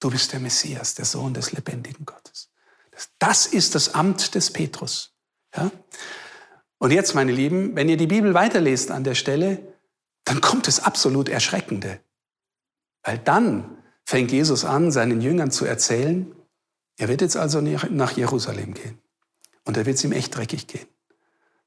Du 0.00 0.10
bist 0.10 0.32
der 0.32 0.40
Messias, 0.40 0.94
der 0.94 1.04
Sohn 1.04 1.34
des 1.34 1.52
lebendigen 1.52 2.04
Gottes. 2.04 2.50
Das 3.18 3.46
ist 3.46 3.74
das 3.74 3.94
Amt 3.94 4.34
des 4.34 4.52
Petrus. 4.52 5.12
Ja? 5.56 5.70
Und 6.78 6.90
jetzt, 6.90 7.14
meine 7.14 7.32
Lieben, 7.32 7.74
wenn 7.76 7.88
ihr 7.88 7.96
die 7.96 8.06
Bibel 8.06 8.34
weiterlest 8.34 8.90
an 8.90 9.04
der 9.04 9.14
Stelle, 9.14 9.74
dann 10.24 10.40
kommt 10.40 10.68
es 10.68 10.80
absolut 10.80 11.28
Erschreckende. 11.28 12.00
Weil 13.02 13.18
dann 13.18 13.78
fängt 14.04 14.32
Jesus 14.32 14.64
an, 14.64 14.90
seinen 14.90 15.20
Jüngern 15.20 15.50
zu 15.50 15.64
erzählen, 15.64 16.34
er 16.96 17.08
wird 17.08 17.22
jetzt 17.22 17.36
also 17.36 17.60
nach 17.60 18.16
Jerusalem 18.16 18.74
gehen. 18.74 18.98
Und 19.64 19.76
er 19.76 19.86
wird 19.86 19.96
es 19.96 20.04
ihm 20.04 20.12
echt 20.12 20.36
dreckig 20.36 20.66
gehen. 20.66 20.86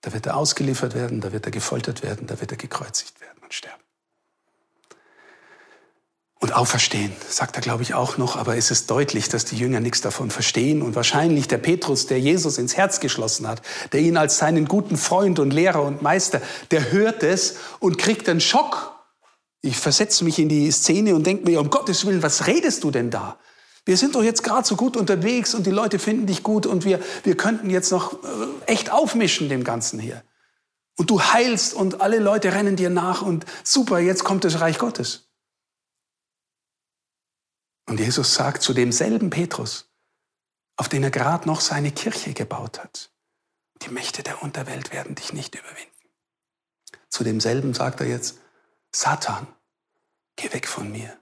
Da 0.01 0.13
wird 0.13 0.25
er 0.27 0.38
ausgeliefert 0.38 0.93
werden, 0.93 1.22
da 1.22 1.34
wird 1.34 1.46
er 1.46 1.51
gefoltert 1.51 2.03
werden, 2.03 2.27
da 2.27 2.39
wird 2.39 2.51
er 2.51 2.57
gekreuzigt 2.57 3.19
werden 3.19 3.39
und 3.41 3.53
sterben. 3.53 3.84
Und 6.39 6.53
auferstehen, 6.53 7.12
sagt 7.27 7.56
er, 7.56 7.62
glaube 7.62 7.82
ich, 7.82 7.96
auch 7.96 8.17
noch, 8.17 8.36
aber 8.36 8.58
es 8.58 8.70
ist 8.70 8.91
deutlich, 8.91 9.27
dass 9.27 9.46
die 9.46 9.58
Jünger 9.58 9.79
nichts 9.79 10.01
davon 10.01 10.29
verstehen. 10.29 10.84
Und 10.84 10.96
wahrscheinlich 10.96 11.48
der 11.48 11.58
Petrus, 11.58 12.06
der 12.06 12.20
Jesus 12.20 12.60
ins 12.60 12.77
Herz 12.77 13.00
geschlossen 13.00 13.48
hat, 13.48 13.63
der 13.91 14.01
ihn 14.01 14.17
als 14.17 14.38
seinen 14.38 14.67
guten 14.67 14.98
Freund 14.98 15.39
und 15.39 15.51
Lehrer 15.51 15.82
und 15.82 16.03
Meister, 16.03 16.39
der 16.70 16.91
hört 16.91 17.24
es 17.24 17.56
und 17.79 17.98
kriegt 17.98 18.29
einen 18.29 18.39
Schock. 18.39 18.94
Ich 19.62 19.77
versetze 19.77 20.24
mich 20.24 20.38
in 20.38 20.48
die 20.48 20.70
Szene 20.72 21.15
und 21.15 21.25
denke 21.25 21.50
mir, 21.50 21.60
um 21.60 21.72
Gottes 21.72 22.06
Willen, 22.06 22.22
was 22.22 22.46
redest 22.46 22.84
du 22.84 22.91
denn 22.91 23.10
da? 23.10 23.39
Wir 23.84 23.98
sind 23.98 24.13
doch 24.13 24.24
jetzt 24.24 24.44
gerade 24.44 24.67
so 24.67 24.75
gut 24.75 24.96
unterwegs 24.96 25.56
und 25.56 25.65
die 25.65 25.72
Leute 25.72 25.98
finden 25.98 26.27
dich 26.27 26.44
gut 26.44 26.67
und 26.67 26.86
wir, 26.86 27.00
wir 27.24 27.36
könnten 27.36 27.72
jetzt 27.72 27.89
noch 27.91 28.13
äh, 28.13 28.17
echt 28.67 28.91
aufmischen 28.91 29.50
dem 29.50 29.63
Ganzen 29.63 30.00
hier. 30.00 30.22
Und 30.98 31.10
du 31.10 31.22
heilst 31.22 31.74
und 31.74 32.01
alle 32.01 32.20
Leute 32.20 32.53
rennen 32.53 32.75
dir 32.75 32.91
nach 32.91 33.24
und 33.24 33.46
super, 33.63 33.98
jetzt 34.00 34.24
kommt 34.24 34.44
das 34.44 34.60
Reich 34.60 34.77
Gottes. 34.77 35.26
Und 37.88 38.00
Jesus 38.00 38.34
sagt 38.34 38.62
zu 38.62 38.74
demselben 38.74 39.29
Petrus, 39.29 39.89
auf 40.75 40.89
den 40.89 41.03
er 41.03 41.12
gerade 41.12 41.48
noch 41.48 41.62
seine 41.62 41.91
Kirche 41.91 42.34
gebaut 42.34 42.79
hat, 42.79 43.12
die 43.82 43.89
Mächte 43.89 44.24
der 44.24 44.44
Unterwelt 44.44 44.91
werden 44.91 45.15
dich 45.15 45.34
nicht 45.34 45.56
überwinden. 45.56 45.91
Zu 47.10 47.24
demselben 47.24 47.74
sagt 47.74 48.01
er 48.01 48.08
jetzt, 48.08 48.39
Satan, 48.91 49.48
geh 50.36 50.51
weg 50.53 50.67
von 50.67 50.91
mir. 50.91 51.17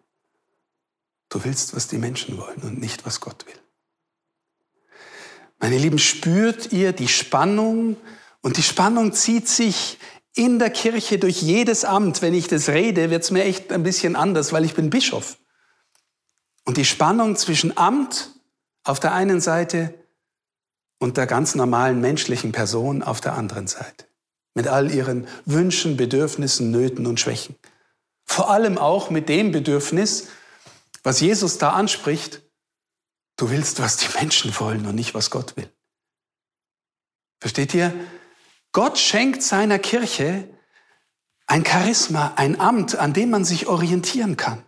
Du 1.30 1.44
willst, 1.44 1.76
was 1.76 1.88
die 1.88 1.98
Menschen 1.98 2.38
wollen 2.38 2.62
und 2.64 2.80
nicht, 2.80 3.06
was 3.06 3.20
Gott 3.20 3.46
will. 3.46 3.60
Meine 5.60 5.78
Lieben, 5.78 6.00
spürt 6.00 6.72
ihr 6.72 6.92
die 6.94 7.08
Spannung? 7.08 7.98
Und 8.42 8.58
die 8.58 8.64
Spannung 8.64 9.14
zieht 9.14 9.48
sich 9.48 9.98
in 10.34 10.60
der 10.60 10.70
Kirche 10.70 11.18
durch 11.18 11.42
jedes 11.42 11.86
Amt. 11.86 12.22
Wenn 12.22 12.34
ich 12.34 12.48
das 12.48 12.70
rede, 12.70 13.10
wird 13.10 13.24
es 13.24 13.32
mir 13.32 13.44
echt 13.44 13.72
ein 13.72 13.84
bisschen 13.84 14.16
anders, 14.16 14.52
weil 14.52 14.66
ich 14.66 14.74
bin 14.74 14.90
Bischof. 14.90 15.38
Und 16.66 16.78
die 16.78 16.86
Spannung 16.86 17.36
zwischen 17.36 17.78
Amt 17.78 18.32
auf 18.84 19.00
der 19.00 19.14
einen 19.14 19.40
Seite 19.40 19.94
und 21.00 21.18
der 21.18 21.28
ganz 21.28 21.56
normalen 21.56 22.02
menschlichen 22.02 22.52
Person 22.52 23.04
auf 23.04 23.22
der 23.22 23.34
anderen 23.34 23.68
Seite. 23.68 24.06
Mit 24.56 24.68
all 24.68 24.92
ihren 24.92 25.28
Wünschen, 25.46 25.96
Bedürfnissen, 25.96 26.72
Nöten 26.72 27.06
und 27.06 27.20
Schwächen. 27.20 27.56
Vor 28.26 28.50
allem 28.50 28.78
auch 28.78 29.10
mit 29.10 29.30
dem 29.30 29.52
Bedürfnis, 29.52 30.28
was 31.04 31.20
Jesus 31.20 31.60
da 31.60 31.74
anspricht, 31.74 32.42
du 33.38 33.52
willst, 33.52 33.80
was 33.80 33.98
die 33.98 34.18
Menschen 34.18 34.58
wollen 34.60 34.88
und 34.88 34.96
nicht, 34.96 35.14
was 35.14 35.30
Gott 35.30 35.56
will. 35.58 35.70
Versteht 37.40 37.74
ihr? 37.76 37.94
Gott 38.72 38.98
schenkt 38.98 39.44
seiner 39.44 39.78
Kirche 39.78 40.50
ein 41.46 41.64
Charisma, 41.64 42.34
ein 42.38 42.60
Amt, 42.60 42.96
an 42.96 43.14
dem 43.14 43.30
man 43.30 43.46
sich 43.46 43.68
orientieren 43.68 44.36
kann 44.36 44.65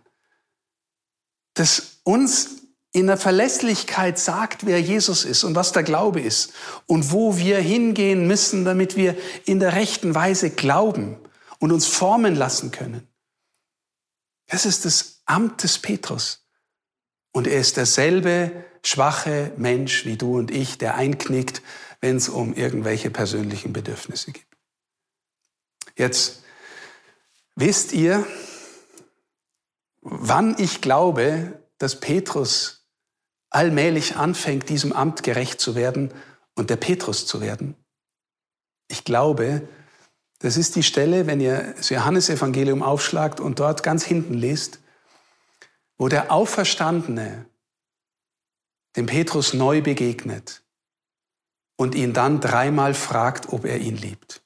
das 1.58 2.00
uns 2.04 2.58
in 2.92 3.06
der 3.06 3.16
Verlässlichkeit 3.16 4.18
sagt, 4.18 4.64
wer 4.66 4.80
Jesus 4.80 5.24
ist 5.24 5.44
und 5.44 5.54
was 5.54 5.72
der 5.72 5.82
Glaube 5.82 6.20
ist 6.20 6.52
und 6.86 7.12
wo 7.12 7.36
wir 7.36 7.58
hingehen 7.58 8.26
müssen, 8.26 8.64
damit 8.64 8.96
wir 8.96 9.16
in 9.44 9.60
der 9.60 9.74
rechten 9.74 10.14
Weise 10.14 10.50
glauben 10.50 11.16
und 11.58 11.70
uns 11.70 11.86
formen 11.86 12.34
lassen 12.34 12.70
können. 12.70 13.06
Das 14.46 14.64
ist 14.64 14.84
das 14.84 15.20
Amt 15.26 15.62
des 15.62 15.78
Petrus. 15.78 16.46
Und 17.32 17.46
er 17.46 17.60
ist 17.60 17.76
derselbe 17.76 18.64
schwache 18.82 19.52
Mensch 19.58 20.06
wie 20.06 20.16
du 20.16 20.38
und 20.38 20.50
ich, 20.50 20.78
der 20.78 20.94
einknickt, 20.94 21.60
wenn 22.00 22.16
es 22.16 22.28
um 22.28 22.54
irgendwelche 22.54 23.10
persönlichen 23.10 23.72
Bedürfnisse 23.72 24.32
geht. 24.32 24.46
Jetzt 25.96 26.42
wisst 27.54 27.92
ihr, 27.92 28.26
wann 30.10 30.56
ich 30.58 30.80
glaube, 30.80 31.60
dass 31.78 32.00
Petrus 32.00 32.86
allmählich 33.50 34.16
anfängt, 34.16 34.68
diesem 34.68 34.92
Amt 34.92 35.22
gerecht 35.22 35.60
zu 35.60 35.74
werden 35.74 36.12
und 36.54 36.70
der 36.70 36.76
Petrus 36.76 37.26
zu 37.26 37.40
werden. 37.40 37.76
Ich 38.88 39.04
glaube, 39.04 39.68
das 40.40 40.56
ist 40.56 40.76
die 40.76 40.82
Stelle, 40.82 41.26
wenn 41.26 41.40
ihr 41.40 41.74
das 41.76 41.90
Johannesevangelium 41.90 42.82
aufschlagt 42.82 43.40
und 43.40 43.60
dort 43.60 43.82
ganz 43.82 44.04
hinten 44.04 44.34
lest, 44.34 44.80
wo 45.96 46.08
der 46.08 46.32
Auferstandene 46.32 47.46
dem 48.96 49.06
Petrus 49.06 49.52
neu 49.52 49.82
begegnet 49.82 50.62
und 51.76 51.94
ihn 51.94 52.12
dann 52.12 52.40
dreimal 52.40 52.94
fragt, 52.94 53.52
ob 53.52 53.64
er 53.64 53.78
ihn 53.78 53.96
liebt. 53.96 54.42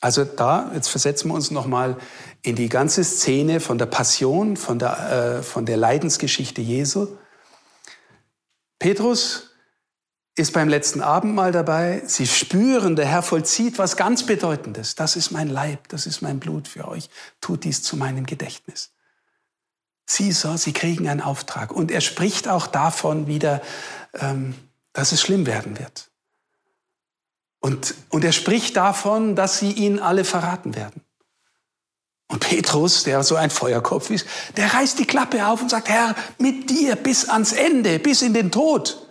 Also 0.00 0.24
da, 0.24 0.70
jetzt 0.74 0.88
versetzen 0.88 1.28
wir 1.28 1.34
uns 1.34 1.50
nochmal 1.50 1.96
in 2.42 2.56
die 2.56 2.68
ganze 2.68 3.04
Szene 3.04 3.60
von 3.60 3.78
der 3.78 3.86
Passion, 3.86 4.56
von 4.56 4.78
der, 4.78 5.38
äh, 5.38 5.42
von 5.42 5.66
der 5.66 5.76
Leidensgeschichte 5.76 6.60
Jesu. 6.60 7.08
Petrus 8.78 9.50
ist 10.36 10.52
beim 10.52 10.68
letzten 10.68 11.00
Abendmahl 11.00 11.50
dabei. 11.50 12.02
Sie 12.06 12.26
spüren, 12.26 12.94
der 12.94 13.06
Herr 13.06 13.22
vollzieht 13.22 13.78
was 13.78 13.96
ganz 13.96 14.24
Bedeutendes. 14.24 14.94
Das 14.94 15.16
ist 15.16 15.32
mein 15.32 15.48
Leib, 15.48 15.88
das 15.88 16.06
ist 16.06 16.22
mein 16.22 16.38
Blut 16.38 16.68
für 16.68 16.86
euch. 16.86 17.10
Tut 17.40 17.64
dies 17.64 17.82
zu 17.82 17.96
meinem 17.96 18.24
Gedächtnis. 18.24 18.92
Sie 20.06 20.32
so, 20.32 20.56
sie 20.56 20.72
kriegen 20.72 21.08
einen 21.08 21.20
Auftrag. 21.20 21.72
Und 21.72 21.90
er 21.90 22.00
spricht 22.00 22.48
auch 22.48 22.66
davon 22.66 23.26
wieder, 23.26 23.60
ähm, 24.14 24.54
dass 24.92 25.12
es 25.12 25.20
schlimm 25.20 25.44
werden 25.44 25.78
wird. 25.78 26.10
Und, 27.60 27.94
und 28.08 28.24
er 28.24 28.32
spricht 28.32 28.76
davon, 28.76 29.34
dass 29.34 29.58
sie 29.58 29.72
ihn 29.72 29.98
alle 29.98 30.24
verraten 30.24 30.76
werden. 30.76 31.02
Und 32.28 32.40
Petrus, 32.40 33.04
der 33.04 33.22
so 33.22 33.36
ein 33.36 33.50
Feuerkopf 33.50 34.10
ist, 34.10 34.26
der 34.56 34.72
reißt 34.72 34.98
die 34.98 35.06
Klappe 35.06 35.46
auf 35.46 35.62
und 35.62 35.70
sagt, 35.70 35.88
Herr, 35.88 36.14
mit 36.38 36.68
dir 36.68 36.94
bis 36.94 37.28
ans 37.28 37.52
Ende, 37.52 37.98
bis 37.98 38.20
in 38.20 38.34
den 38.34 38.52
Tod. 38.52 39.08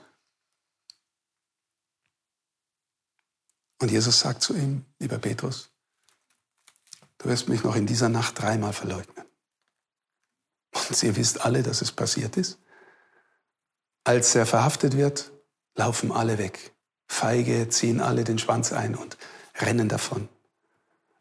Und 3.81 3.91
Jesus 3.91 4.19
sagt 4.19 4.43
zu 4.43 4.55
ihm, 4.55 4.85
lieber 4.99 5.17
Petrus, 5.17 5.69
du 7.17 7.29
wirst 7.29 7.49
mich 7.49 7.63
noch 7.63 7.75
in 7.75 7.87
dieser 7.87 8.09
Nacht 8.09 8.39
dreimal 8.39 8.73
verleugnen. 8.73 9.25
Und 10.73 11.03
ihr 11.03 11.15
wisst 11.15 11.41
alle, 11.41 11.63
dass 11.63 11.81
es 11.81 11.91
passiert 11.91 12.37
ist. 12.37 12.59
Als 14.03 14.35
er 14.35 14.45
verhaftet 14.45 14.95
wird, 14.95 15.31
laufen 15.75 16.11
alle 16.11 16.37
weg. 16.37 16.75
Feige 17.07 17.67
ziehen 17.69 17.99
alle 17.99 18.23
den 18.23 18.37
Schwanz 18.37 18.73
ein 18.73 18.95
und 18.95 19.17
rennen 19.55 19.89
davon. 19.89 20.29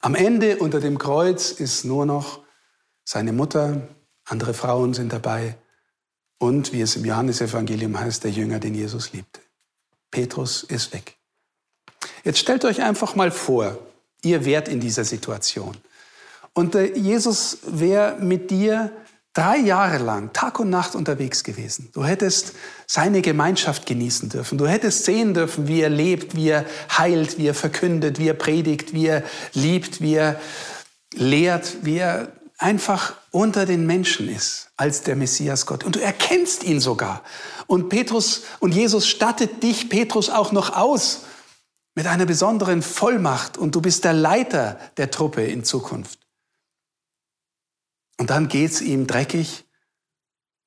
Am 0.07 0.15
Ende 0.15 0.59
unter 0.59 0.79
dem 0.79 0.99
Kreuz 0.99 1.51
ist 1.51 1.85
nur 1.85 2.07
noch 2.07 2.45
seine 3.05 3.33
Mutter, 3.33 3.89
andere 4.25 4.55
Frauen 4.55 4.95
sind 4.95 5.13
dabei 5.13 5.57
und, 6.39 6.73
wie 6.73 6.81
es 6.81 6.95
im 6.95 7.05
Johannesevangelium 7.05 7.99
heißt, 7.99 8.23
der 8.23 8.31
Jünger, 8.31 8.61
den 8.61 8.77
Jesus 8.77 9.13
liebte. 9.13 9.41
Petrus 10.13 10.63
ist 10.63 10.95
weg. 10.95 11.17
Jetzt 12.23 12.39
stellt 12.39 12.65
euch 12.65 12.83
einfach 12.83 13.17
mal 13.17 13.33
vor, 13.33 13.81
ihr 14.23 14.45
wärt 14.45 14.69
in 14.69 14.79
dieser 14.79 15.03
Situation. 15.03 15.77
Und 16.53 16.77
Jesus 16.77 17.59
wäre 17.67 18.17
mit 18.21 18.53
dir 18.53 18.93
drei 19.37 19.59
Jahre 19.59 19.99
lang 19.99 20.33
Tag 20.33 20.59
und 20.61 20.71
Nacht 20.71 20.95
unterwegs 20.95 21.45
gewesen. 21.45 21.91
Du 21.93 22.05
hättest 22.05 22.55
seine 22.87 23.21
Gemeinschaft 23.21 23.85
genießen 23.85 24.31
dürfen. 24.31 24.57
Du 24.57 24.67
hättest 24.67 25.05
sehen 25.05 25.35
dürfen, 25.35 25.69
wie 25.69 25.83
er 25.83 25.91
lebt, 25.91 26.35
wie 26.35 26.49
er 26.49 26.65
heilt, 26.97 27.37
wie 27.37 27.49
er 27.49 27.55
verkündet, 27.55 28.19
wie 28.19 28.29
er 28.29 28.35
predigt, 28.35 28.95
wie 28.95 29.07
er 29.07 29.23
liebt, 29.53 30.01
wie 30.01 30.15
er 30.15 30.41
lehrt, 31.15 31.77
wie 31.83 31.99
er 31.99 32.33
einfach 32.59 33.15
unter 33.31 33.67
den 33.67 33.85
Menschen 33.87 34.29
ist 34.29 34.71
als 34.79 35.03
der 35.03 35.17
Messias 35.17 35.67
Gott. 35.67 35.85
Und 35.85 35.97
du 35.97 36.01
erkennst 36.01 36.65
ihn 36.65 36.81
sogar. 36.81 37.23
Und 37.67 37.91
Petrus 37.91 38.45
und 38.61 38.75
Jesus 38.75 39.07
stattet 39.07 39.63
dich, 39.63 39.91
Petrus, 39.91 40.31
auch 40.31 40.53
noch 40.53 40.75
aus 40.75 41.25
mit 41.95 42.07
einer 42.07 42.25
besonderen 42.25 42.81
Vollmacht. 42.81 43.59
Und 43.59 43.75
du 43.75 43.83
bist 43.83 44.05
der 44.05 44.15
Leiter 44.15 44.79
der 44.97 45.11
Truppe 45.11 45.45
in 45.45 45.63
Zukunft. 45.63 46.26
Und 48.19 48.31
dann 48.31 48.49
geht's 48.49 48.81
ihm 48.81 49.07
dreckig 49.07 49.67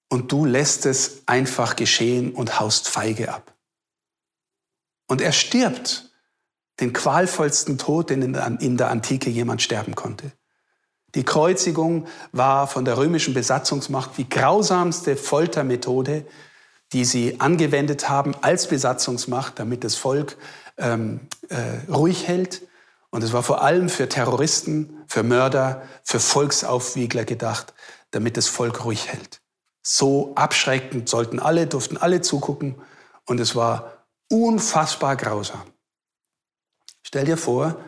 und 0.10 0.32
du 0.32 0.46
lässt 0.46 0.86
es 0.86 1.24
einfach 1.26 1.76
geschehen 1.76 2.34
und 2.34 2.60
haust 2.60 2.90
feige 2.90 3.34
ab. 3.34 3.56
Und 5.08 5.22
er 5.22 5.32
stirbt 5.32 6.12
den 6.80 6.94
qualvollsten 6.94 7.78
Tod, 7.78 8.10
den 8.10 8.22
in 8.22 8.78
der 8.78 8.90
Antike 8.90 9.30
jemand 9.30 9.62
sterben 9.62 9.96
konnte. 9.96 10.32
Die 11.16 11.24
Kreuzigung 11.24 12.08
war 12.32 12.68
von 12.68 12.86
der 12.86 12.98
römischen 12.98 13.34
Besatzungsmacht 13.34 14.18
die 14.18 14.30
grausamste 14.30 15.16
Foltermethode, 15.16 16.26
die 16.94 17.06
sie 17.06 17.40
angewendet 17.40 18.10
haben 18.10 18.36
als 18.42 18.68
Besatzungsmacht, 18.68 19.60
damit 19.60 19.84
das 19.84 19.96
Volk 19.96 20.38
ähm, 20.78 21.22
äh, 21.50 21.92
ruhig 21.92 22.28
hält. 22.28 22.62
Und 23.12 23.24
es 23.24 23.34
war 23.34 23.44
vor 23.44 23.62
allem 23.62 23.90
für 23.90 24.08
Terroristen, 24.08 25.04
für 25.08 25.24
Mörder, 25.24 25.88
für 26.04 26.20
Volksaufwiegler 26.20 27.26
gedacht, 27.26 27.74
damit 28.12 28.38
das 28.38 28.48
Volk 28.48 28.86
ruhig 28.86 29.08
hält. 29.08 29.42
So 29.82 30.36
abschreckend 30.36 31.10
sollten 31.10 31.40
alle, 31.40 31.68
durften 31.68 31.98
alle 31.98 32.22
zugucken 32.22 32.82
und 33.26 33.40
es 33.40 33.56
war 33.56 34.06
unfassbar 34.30 35.16
grausam. 35.16 35.64
Stell 37.02 37.26
dir 37.26 37.38
vor, 37.38 37.84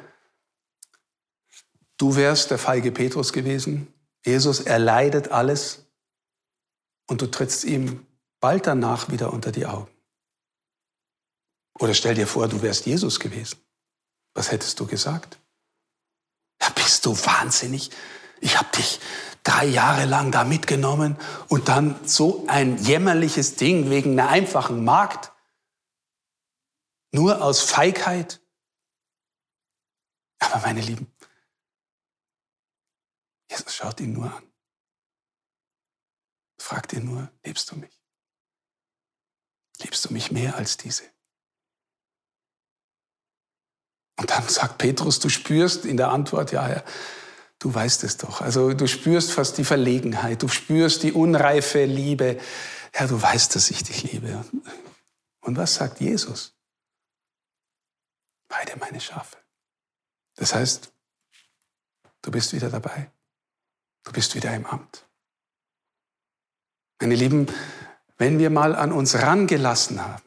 du 1.97 2.15
wärst 2.15 2.49
der 2.49 2.57
feige 2.57 2.91
Petrus 2.91 3.34
gewesen. 3.34 3.93
Jesus 4.25 4.62
erleidet 4.62 5.29
alles 5.29 5.86
und 7.07 7.21
du 7.21 7.27
trittst 7.27 7.63
ihm 7.63 8.07
bald 8.39 8.65
danach 8.65 9.10
wieder 9.10 9.31
unter 9.31 9.51
die 9.51 9.67
Augen. 9.67 9.91
Oder 11.79 11.93
stell 11.93 12.15
dir 12.15 12.27
vor, 12.27 12.47
du 12.47 12.62
wärst 12.62 12.86
Jesus 12.86 13.19
gewesen. 13.19 13.60
Was 14.34 14.52
hättest 14.52 14.80
du 14.80 14.88
gesagt? 14.88 15.39
Ja, 16.62 16.70
bist 16.70 17.06
du 17.06 17.15
wahnsinnig? 17.26 17.91
ich 18.41 18.58
habe 18.58 18.70
dich 18.76 19.00
drei 19.44 19.65
Jahre 19.65 20.06
lang 20.06 20.32
da 20.32 20.44
mitgenommen 20.44 21.17
und 21.48 21.70
dann 21.70 22.06
so 22.08 22.46
ein 22.48 22.78
jämmerliches 22.78 23.56
Ding 23.56 23.89
wegen 23.89 24.20
einer 24.20 24.30
einfachen 24.30 24.84
Magd. 24.84 25.32
Nur 27.12 27.41
aus 27.41 27.62
Feigheit. 27.62 28.41
Aber 30.39 30.60
meine 30.60 30.82
Lieben, 30.82 31.13
Jesus 33.50 33.76
schaut 33.76 34.00
ihn 34.00 34.13
nur 34.13 34.34
an. 34.34 34.44
Fragt 36.58 36.94
ihn 36.94 37.06
nur, 37.06 37.32
liebst 37.44 37.70
du 37.72 37.76
mich? 37.76 38.00
Liebst 39.82 40.06
du 40.06 40.13
mich 40.13 40.32
mehr 40.32 40.56
als 40.56 40.78
diese? 40.78 41.04
Und 44.21 44.29
dann 44.29 44.47
sagt 44.47 44.77
Petrus, 44.77 45.19
du 45.19 45.29
spürst 45.29 45.84
in 45.84 45.97
der 45.97 46.12
Antwort, 46.12 46.51
ja, 46.51 46.63
Herr, 46.63 46.84
du 47.57 47.73
weißt 47.73 48.03
es 48.03 48.17
doch. 48.17 48.39
Also 48.41 48.71
du 48.71 48.86
spürst 48.86 49.31
fast 49.31 49.57
die 49.57 49.63
Verlegenheit, 49.63 50.43
du 50.43 50.47
spürst 50.47 51.01
die 51.01 51.12
unreife 51.12 51.86
Liebe. 51.86 52.39
Herr, 52.93 53.07
du 53.07 53.19
weißt, 53.19 53.55
dass 53.55 53.71
ich 53.71 53.84
dich 53.84 54.12
liebe. 54.12 54.45
Und 55.39 55.57
was 55.57 55.73
sagt 55.73 56.01
Jesus? 56.01 56.53
Beide 58.47 58.77
meine 58.77 59.01
Schafe. 59.01 59.38
Das 60.36 60.53
heißt, 60.53 60.91
du 62.21 62.29
bist 62.29 62.53
wieder 62.53 62.69
dabei. 62.69 63.10
Du 64.03 64.12
bist 64.12 64.36
wieder 64.36 64.53
im 64.53 64.67
Amt. 64.67 65.03
Meine 66.99 67.15
Lieben, 67.15 67.47
wenn 68.19 68.38
wir 68.38 68.51
mal 68.51 68.75
an 68.75 68.91
uns 68.91 69.15
rangelassen 69.15 69.99
haben, 69.99 70.21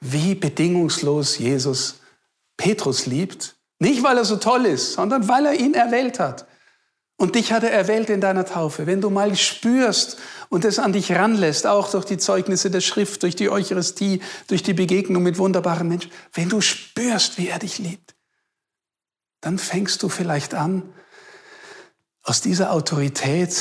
wie 0.00 0.34
bedingungslos 0.34 1.36
Jesus 1.36 2.00
Petrus 2.56 3.06
liebt, 3.06 3.56
nicht 3.78 4.02
weil 4.02 4.18
er 4.18 4.24
so 4.24 4.36
toll 4.36 4.66
ist, 4.66 4.94
sondern 4.94 5.28
weil 5.28 5.46
er 5.46 5.54
ihn 5.54 5.74
erwählt 5.74 6.18
hat. 6.20 6.46
Und 7.16 7.36
dich 7.36 7.52
hat 7.52 7.62
er 7.62 7.70
erwählt 7.70 8.10
in 8.10 8.20
deiner 8.20 8.44
Taufe. 8.44 8.86
Wenn 8.86 9.00
du 9.00 9.08
mal 9.08 9.36
spürst 9.36 10.18
und 10.48 10.64
es 10.64 10.78
an 10.78 10.92
dich 10.92 11.12
ranlässt, 11.12 11.66
auch 11.66 11.90
durch 11.90 12.04
die 12.04 12.18
Zeugnisse 12.18 12.70
der 12.70 12.80
Schrift, 12.80 13.22
durch 13.22 13.36
die 13.36 13.50
Eucharistie, 13.50 14.20
durch 14.48 14.62
die 14.62 14.74
Begegnung 14.74 15.22
mit 15.22 15.38
wunderbaren 15.38 15.86
Menschen, 15.86 16.10
wenn 16.32 16.48
du 16.48 16.60
spürst, 16.60 17.38
wie 17.38 17.48
er 17.48 17.60
dich 17.60 17.78
liebt, 17.78 18.14
dann 19.40 19.58
fängst 19.58 20.02
du 20.02 20.08
vielleicht 20.08 20.54
an, 20.54 20.82
aus 22.22 22.40
dieser 22.40 22.72
Autorität 22.72 23.54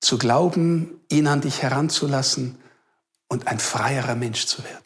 zu 0.00 0.18
glauben, 0.18 1.00
ihn 1.08 1.26
an 1.28 1.42
dich 1.42 1.62
heranzulassen 1.62 2.58
und 3.28 3.46
ein 3.46 3.60
freierer 3.60 4.16
Mensch 4.16 4.46
zu 4.46 4.64
werden. 4.64 4.84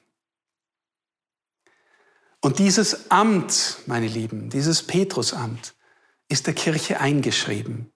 Und 2.40 2.58
dieses 2.58 3.10
Amt, 3.10 3.78
meine 3.86 4.06
Lieben, 4.06 4.50
dieses 4.50 4.82
Petrusamt, 4.82 5.74
ist 6.28 6.46
der 6.46 6.54
Kirche 6.54 7.00
eingeschrieben. 7.00 7.92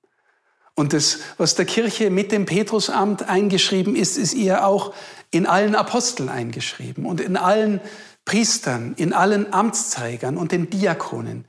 Und 0.75 0.93
das, 0.93 1.19
was 1.37 1.57
der 1.57 1.67
Kirche 1.67 2.11
mit 2.11 2.33
dem 2.33 2.47
Petrusamt 2.47 3.29
eingeschrieben 3.29 3.97
ist, 3.97 4.17
ist 4.17 4.35
ihr 4.35 4.65
auch 4.65 4.95
in 5.31 5.47
allen 5.47 5.75
Aposteln 5.75 6.29
eingeschrieben 6.29 7.07
und 7.07 7.21
in 7.21 7.37
allen 7.37 7.81
Priestern, 8.25 8.95
in 8.95 9.13
allen 9.13 9.53
Amtsträgern 9.53 10.37
und 10.37 10.53
den 10.53 10.71
Diakonen. 10.71 11.45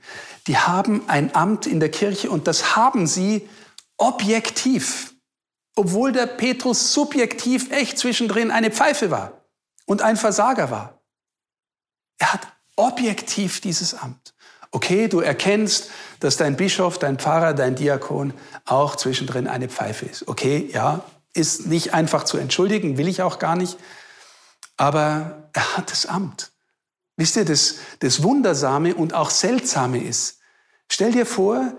Die 0.46 0.58
haben 0.58 1.08
ein 1.08 1.34
Amt 1.34 1.66
in 1.66 1.80
der 1.80 1.90
Kirche 1.90 2.30
und 2.30 2.46
das 2.46 2.76
haben 2.76 3.06
sie 3.06 3.48
objektiv, 3.96 5.14
obwohl 5.76 6.12
der 6.12 6.26
Petrus 6.26 6.92
subjektiv 6.92 7.70
echt 7.70 7.98
zwischendrin 7.98 8.50
eine 8.50 8.70
Pfeife 8.70 9.10
war 9.10 9.44
und 9.86 10.02
ein 10.02 10.16
Versager 10.16 10.70
war. 10.70 11.00
Er 12.18 12.32
hat 12.32 12.51
objektiv 12.76 13.60
dieses 13.60 13.94
Amt. 13.94 14.34
Okay, 14.70 15.08
du 15.08 15.20
erkennst, 15.20 15.90
dass 16.20 16.38
dein 16.38 16.56
Bischof, 16.56 16.98
dein 16.98 17.18
Pfarrer, 17.18 17.52
dein 17.52 17.74
Diakon 17.74 18.32
auch 18.64 18.96
zwischendrin 18.96 19.46
eine 19.46 19.68
Pfeife 19.68 20.06
ist. 20.06 20.28
Okay, 20.28 20.70
ja, 20.72 21.04
ist 21.34 21.66
nicht 21.66 21.92
einfach 21.92 22.24
zu 22.24 22.38
entschuldigen, 22.38 22.96
will 22.96 23.08
ich 23.08 23.22
auch 23.22 23.38
gar 23.38 23.56
nicht. 23.56 23.76
Aber 24.76 25.48
er 25.52 25.76
hat 25.76 25.90
das 25.90 26.06
Amt. 26.06 26.52
Wisst 27.16 27.36
ihr, 27.36 27.44
das, 27.44 27.76
das 28.00 28.22
Wundersame 28.22 28.94
und 28.94 29.12
auch 29.12 29.30
Seltsame 29.30 30.02
ist, 30.02 30.38
stell 30.90 31.12
dir 31.12 31.26
vor, 31.26 31.74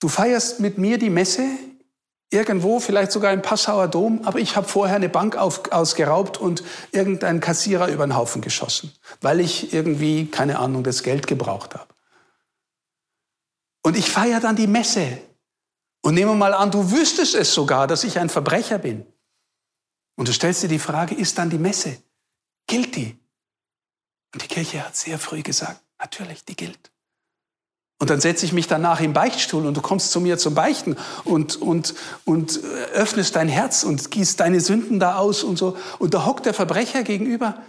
du 0.00 0.08
feierst 0.08 0.60
mit 0.60 0.78
mir 0.78 0.98
die 0.98 1.10
Messe 1.10 1.46
irgendwo, 2.34 2.80
vielleicht 2.80 3.12
sogar 3.12 3.32
im 3.32 3.40
Passauer 3.40 3.88
Dom, 3.88 4.20
aber 4.24 4.40
ich 4.40 4.56
habe 4.56 4.68
vorher 4.68 4.96
eine 4.96 5.08
Bank 5.08 5.36
auf, 5.36 5.72
ausgeraubt 5.72 6.36
und 6.36 6.62
irgendeinen 6.90 7.40
Kassierer 7.40 7.88
über 7.88 8.06
den 8.06 8.16
Haufen 8.16 8.42
geschossen, 8.42 8.92
weil 9.20 9.40
ich 9.40 9.72
irgendwie, 9.72 10.26
keine 10.26 10.58
Ahnung, 10.58 10.82
das 10.82 11.02
Geld 11.02 11.26
gebraucht 11.26 11.74
habe. 11.74 11.86
Und 13.82 13.96
ich 13.96 14.10
feiere 14.10 14.40
dann 14.40 14.56
die 14.56 14.66
Messe. 14.66 15.18
Und 16.02 16.14
nehmen 16.14 16.32
wir 16.32 16.36
mal 16.36 16.54
an, 16.54 16.70
du 16.70 16.90
wüsstest 16.90 17.34
es 17.34 17.54
sogar, 17.54 17.86
dass 17.86 18.04
ich 18.04 18.18
ein 18.18 18.28
Verbrecher 18.28 18.78
bin. 18.78 19.06
Und 20.16 20.28
du 20.28 20.32
stellst 20.32 20.62
dir 20.62 20.68
die 20.68 20.78
Frage, 20.78 21.14
ist 21.14 21.38
dann 21.38 21.50
die 21.50 21.58
Messe? 21.58 21.98
Gilt 22.66 22.96
die? 22.96 23.18
Und 24.32 24.42
die 24.42 24.48
Kirche 24.48 24.84
hat 24.84 24.96
sehr 24.96 25.18
früh 25.18 25.42
gesagt, 25.42 25.80
natürlich, 25.98 26.44
die 26.44 26.56
gilt. 26.56 26.93
Und 28.04 28.10
dann 28.10 28.20
setze 28.20 28.44
ich 28.44 28.52
mich 28.52 28.66
danach 28.66 29.00
im 29.00 29.14
Beichtstuhl 29.14 29.64
und 29.64 29.74
du 29.74 29.80
kommst 29.80 30.10
zu 30.10 30.20
mir 30.20 30.36
zum 30.36 30.54
Beichten 30.54 30.98
und, 31.24 31.56
und, 31.56 31.94
und 32.26 32.62
öffnest 32.92 33.34
dein 33.34 33.48
Herz 33.48 33.82
und 33.82 34.10
gießt 34.10 34.40
deine 34.40 34.60
Sünden 34.60 35.00
da 35.00 35.16
aus 35.16 35.42
und 35.42 35.56
so. 35.56 35.78
Und 35.98 36.12
da 36.12 36.26
hockt 36.26 36.44
der 36.44 36.52
Verbrecher 36.52 37.02
gegenüber 37.02 37.62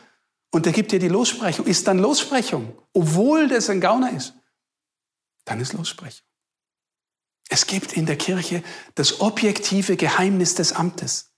und 0.52 0.65
der 0.65 0.74
gibt 0.74 0.91
dir 0.91 1.00
die 1.00 1.08
Lossprechung. 1.08 1.65
Ist 1.65 1.88
dann 1.88 2.00
Lossprechung, 2.00 2.78
obwohl 2.91 3.48
das 3.48 3.69
ein 3.69 3.80
Gauner 3.80 4.12
ist. 4.12 4.34
Dann 5.45 5.62
ist 5.62 5.71
Lossprechung. 5.71 6.28
Es 7.48 7.65
gibt 7.65 7.93
in 7.93 8.06
der 8.06 8.17
Kirche 8.17 8.62
das 8.95 9.21
objektive 9.21 9.95
Geheimnis 9.95 10.54
des 10.54 10.74
Amtes. 10.74 11.32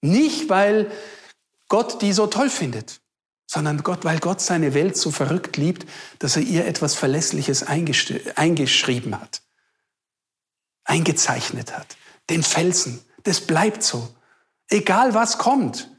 Nicht, 0.00 0.48
weil 0.48 0.90
Gott 1.68 2.00
die 2.00 2.14
so 2.14 2.26
toll 2.26 2.48
findet, 2.48 3.01
sondern 3.52 3.82
Gott, 3.82 4.06
weil 4.06 4.18
Gott 4.18 4.40
seine 4.40 4.72
Welt 4.72 4.96
so 4.96 5.10
verrückt 5.10 5.58
liebt, 5.58 5.86
dass 6.20 6.36
er 6.36 6.42
ihr 6.42 6.66
etwas 6.66 6.94
Verlässliches 6.94 7.62
eingeschrieben 7.62 9.20
hat, 9.20 9.42
eingezeichnet 10.84 11.76
hat. 11.76 11.98
Den 12.30 12.42
Felsen. 12.42 13.04
Das 13.24 13.42
bleibt 13.42 13.82
so. 13.82 14.08
Egal 14.68 15.12
was 15.12 15.36
kommt. 15.36 15.90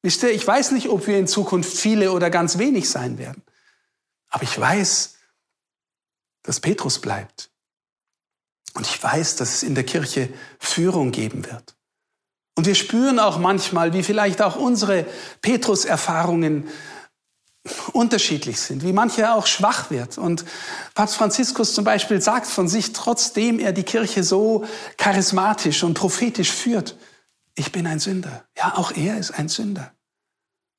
Wisst 0.00 0.22
ihr, 0.22 0.30
ich 0.30 0.46
weiß 0.46 0.70
nicht, 0.70 0.88
ob 0.88 1.06
wir 1.06 1.18
in 1.18 1.26
Zukunft 1.26 1.76
viele 1.76 2.12
oder 2.12 2.30
ganz 2.30 2.56
wenig 2.56 2.88
sein 2.88 3.18
werden. 3.18 3.42
Aber 4.30 4.44
ich 4.44 4.58
weiß, 4.58 5.16
dass 6.44 6.60
Petrus 6.60 6.98
bleibt. 6.98 7.50
Und 8.72 8.86
ich 8.86 9.02
weiß, 9.02 9.36
dass 9.36 9.56
es 9.56 9.62
in 9.62 9.74
der 9.74 9.84
Kirche 9.84 10.30
Führung 10.58 11.12
geben 11.12 11.44
wird. 11.44 11.74
Und 12.54 12.64
wir 12.64 12.74
spüren 12.74 13.18
auch 13.18 13.38
manchmal, 13.38 13.92
wie 13.92 14.02
vielleicht 14.02 14.40
auch 14.40 14.56
unsere 14.56 15.04
Petrus-Erfahrungen 15.42 16.70
unterschiedlich 17.92 18.60
sind, 18.60 18.82
wie 18.82 18.92
mancher 18.92 19.34
auch 19.36 19.46
schwach 19.46 19.90
wird. 19.90 20.18
Und 20.18 20.44
Papst 20.94 21.14
Franziskus 21.14 21.74
zum 21.74 21.84
Beispiel 21.84 22.20
sagt 22.20 22.46
von 22.46 22.68
sich, 22.68 22.92
trotzdem 22.92 23.60
er 23.60 23.72
die 23.72 23.84
Kirche 23.84 24.24
so 24.24 24.64
charismatisch 24.96 25.84
und 25.84 25.94
prophetisch 25.94 26.50
führt, 26.50 26.96
ich 27.54 27.70
bin 27.70 27.86
ein 27.86 28.00
Sünder. 28.00 28.44
Ja, 28.56 28.76
auch 28.76 28.92
er 28.92 29.18
ist 29.18 29.30
ein 29.32 29.48
Sünder. 29.48 29.92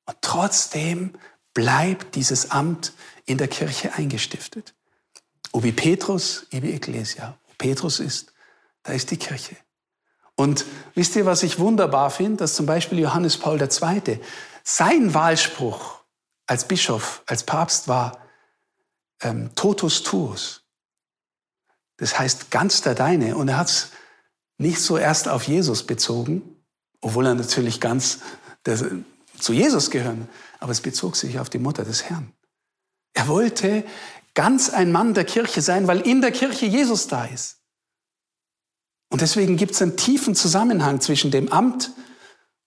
Und 0.06 0.16
trotzdem 0.20 1.14
bleibt 1.54 2.16
dieses 2.16 2.50
Amt 2.50 2.92
in 3.24 3.38
der 3.38 3.48
Kirche 3.48 3.94
eingestiftet. 3.94 4.74
Ubi 5.52 5.72
Petrus, 5.72 6.46
ibi 6.50 6.72
Ecclesia. 6.72 7.38
Wo 7.46 7.52
Petrus 7.56 8.00
ist, 8.00 8.32
da 8.82 8.92
ist 8.92 9.10
die 9.10 9.16
Kirche. 9.16 9.56
Und 10.34 10.66
wisst 10.94 11.14
ihr, 11.14 11.26
was 11.26 11.44
ich 11.44 11.60
wunderbar 11.60 12.10
finde? 12.10 12.38
Dass 12.38 12.54
zum 12.54 12.66
Beispiel 12.66 12.98
Johannes 12.98 13.38
Paul 13.38 13.62
II. 13.62 14.18
sein 14.64 15.14
Wahlspruch 15.14 16.03
als 16.46 16.68
Bischof, 16.68 17.22
als 17.26 17.44
Papst 17.44 17.88
war 17.88 18.18
ähm, 19.20 19.54
totus 19.54 20.02
tuus. 20.02 20.62
Das 21.96 22.18
heißt 22.18 22.50
ganz 22.50 22.82
der 22.82 22.94
Deine. 22.94 23.36
Und 23.36 23.48
er 23.48 23.56
hat 23.56 23.68
es 23.68 23.90
nicht 24.58 24.80
so 24.80 24.98
erst 24.98 25.28
auf 25.28 25.44
Jesus 25.44 25.86
bezogen, 25.86 26.42
obwohl 27.00 27.26
er 27.26 27.34
natürlich 27.34 27.80
ganz 27.80 28.20
der, 28.66 28.78
zu 29.38 29.52
Jesus 29.52 29.90
gehören, 29.90 30.28
aber 30.60 30.72
es 30.72 30.80
bezog 30.80 31.16
sich 31.16 31.38
auf 31.38 31.50
die 31.50 31.58
Mutter 31.58 31.84
des 31.84 32.04
Herrn. 32.04 32.32
Er 33.14 33.28
wollte 33.28 33.84
ganz 34.34 34.70
ein 34.70 34.90
Mann 34.92 35.14
der 35.14 35.24
Kirche 35.24 35.62
sein, 35.62 35.86
weil 35.86 36.00
in 36.00 36.20
der 36.20 36.32
Kirche 36.32 36.66
Jesus 36.66 37.06
da 37.06 37.24
ist. 37.26 37.58
Und 39.10 39.20
deswegen 39.20 39.56
gibt 39.56 39.72
es 39.72 39.82
einen 39.82 39.96
tiefen 39.96 40.34
Zusammenhang 40.34 41.00
zwischen 41.00 41.30
dem 41.30 41.52
Amt 41.52 41.92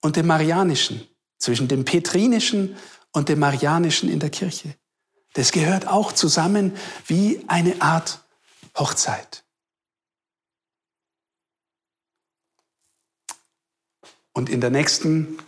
und 0.02 0.16
dem 0.16 0.28
Marianischen, 0.28 1.06
zwischen 1.38 1.68
dem 1.68 1.84
Petrinischen 1.84 2.78
und 3.18 3.30
dem 3.30 3.40
Marianischen 3.40 4.10
in 4.10 4.20
der 4.20 4.30
Kirche. 4.30 4.76
Das 5.34 5.52
gehört 5.52 5.88
auch 5.88 6.12
zusammen 6.12 6.78
wie 7.08 7.44
eine 7.48 7.82
Art 7.82 8.24
Hochzeit. 8.78 9.44
Und 14.34 14.50
in 14.50 14.62
der 14.62 14.70
nächsten 14.70 15.40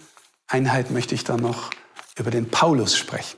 Einheit 0.47 0.89
möchte 0.89 1.13
ich 1.13 1.23
dann 1.23 1.41
noch 1.41 1.69
über 2.15 2.31
den 2.31 2.49
Paulus 2.49 2.97
sprechen. 2.97 3.37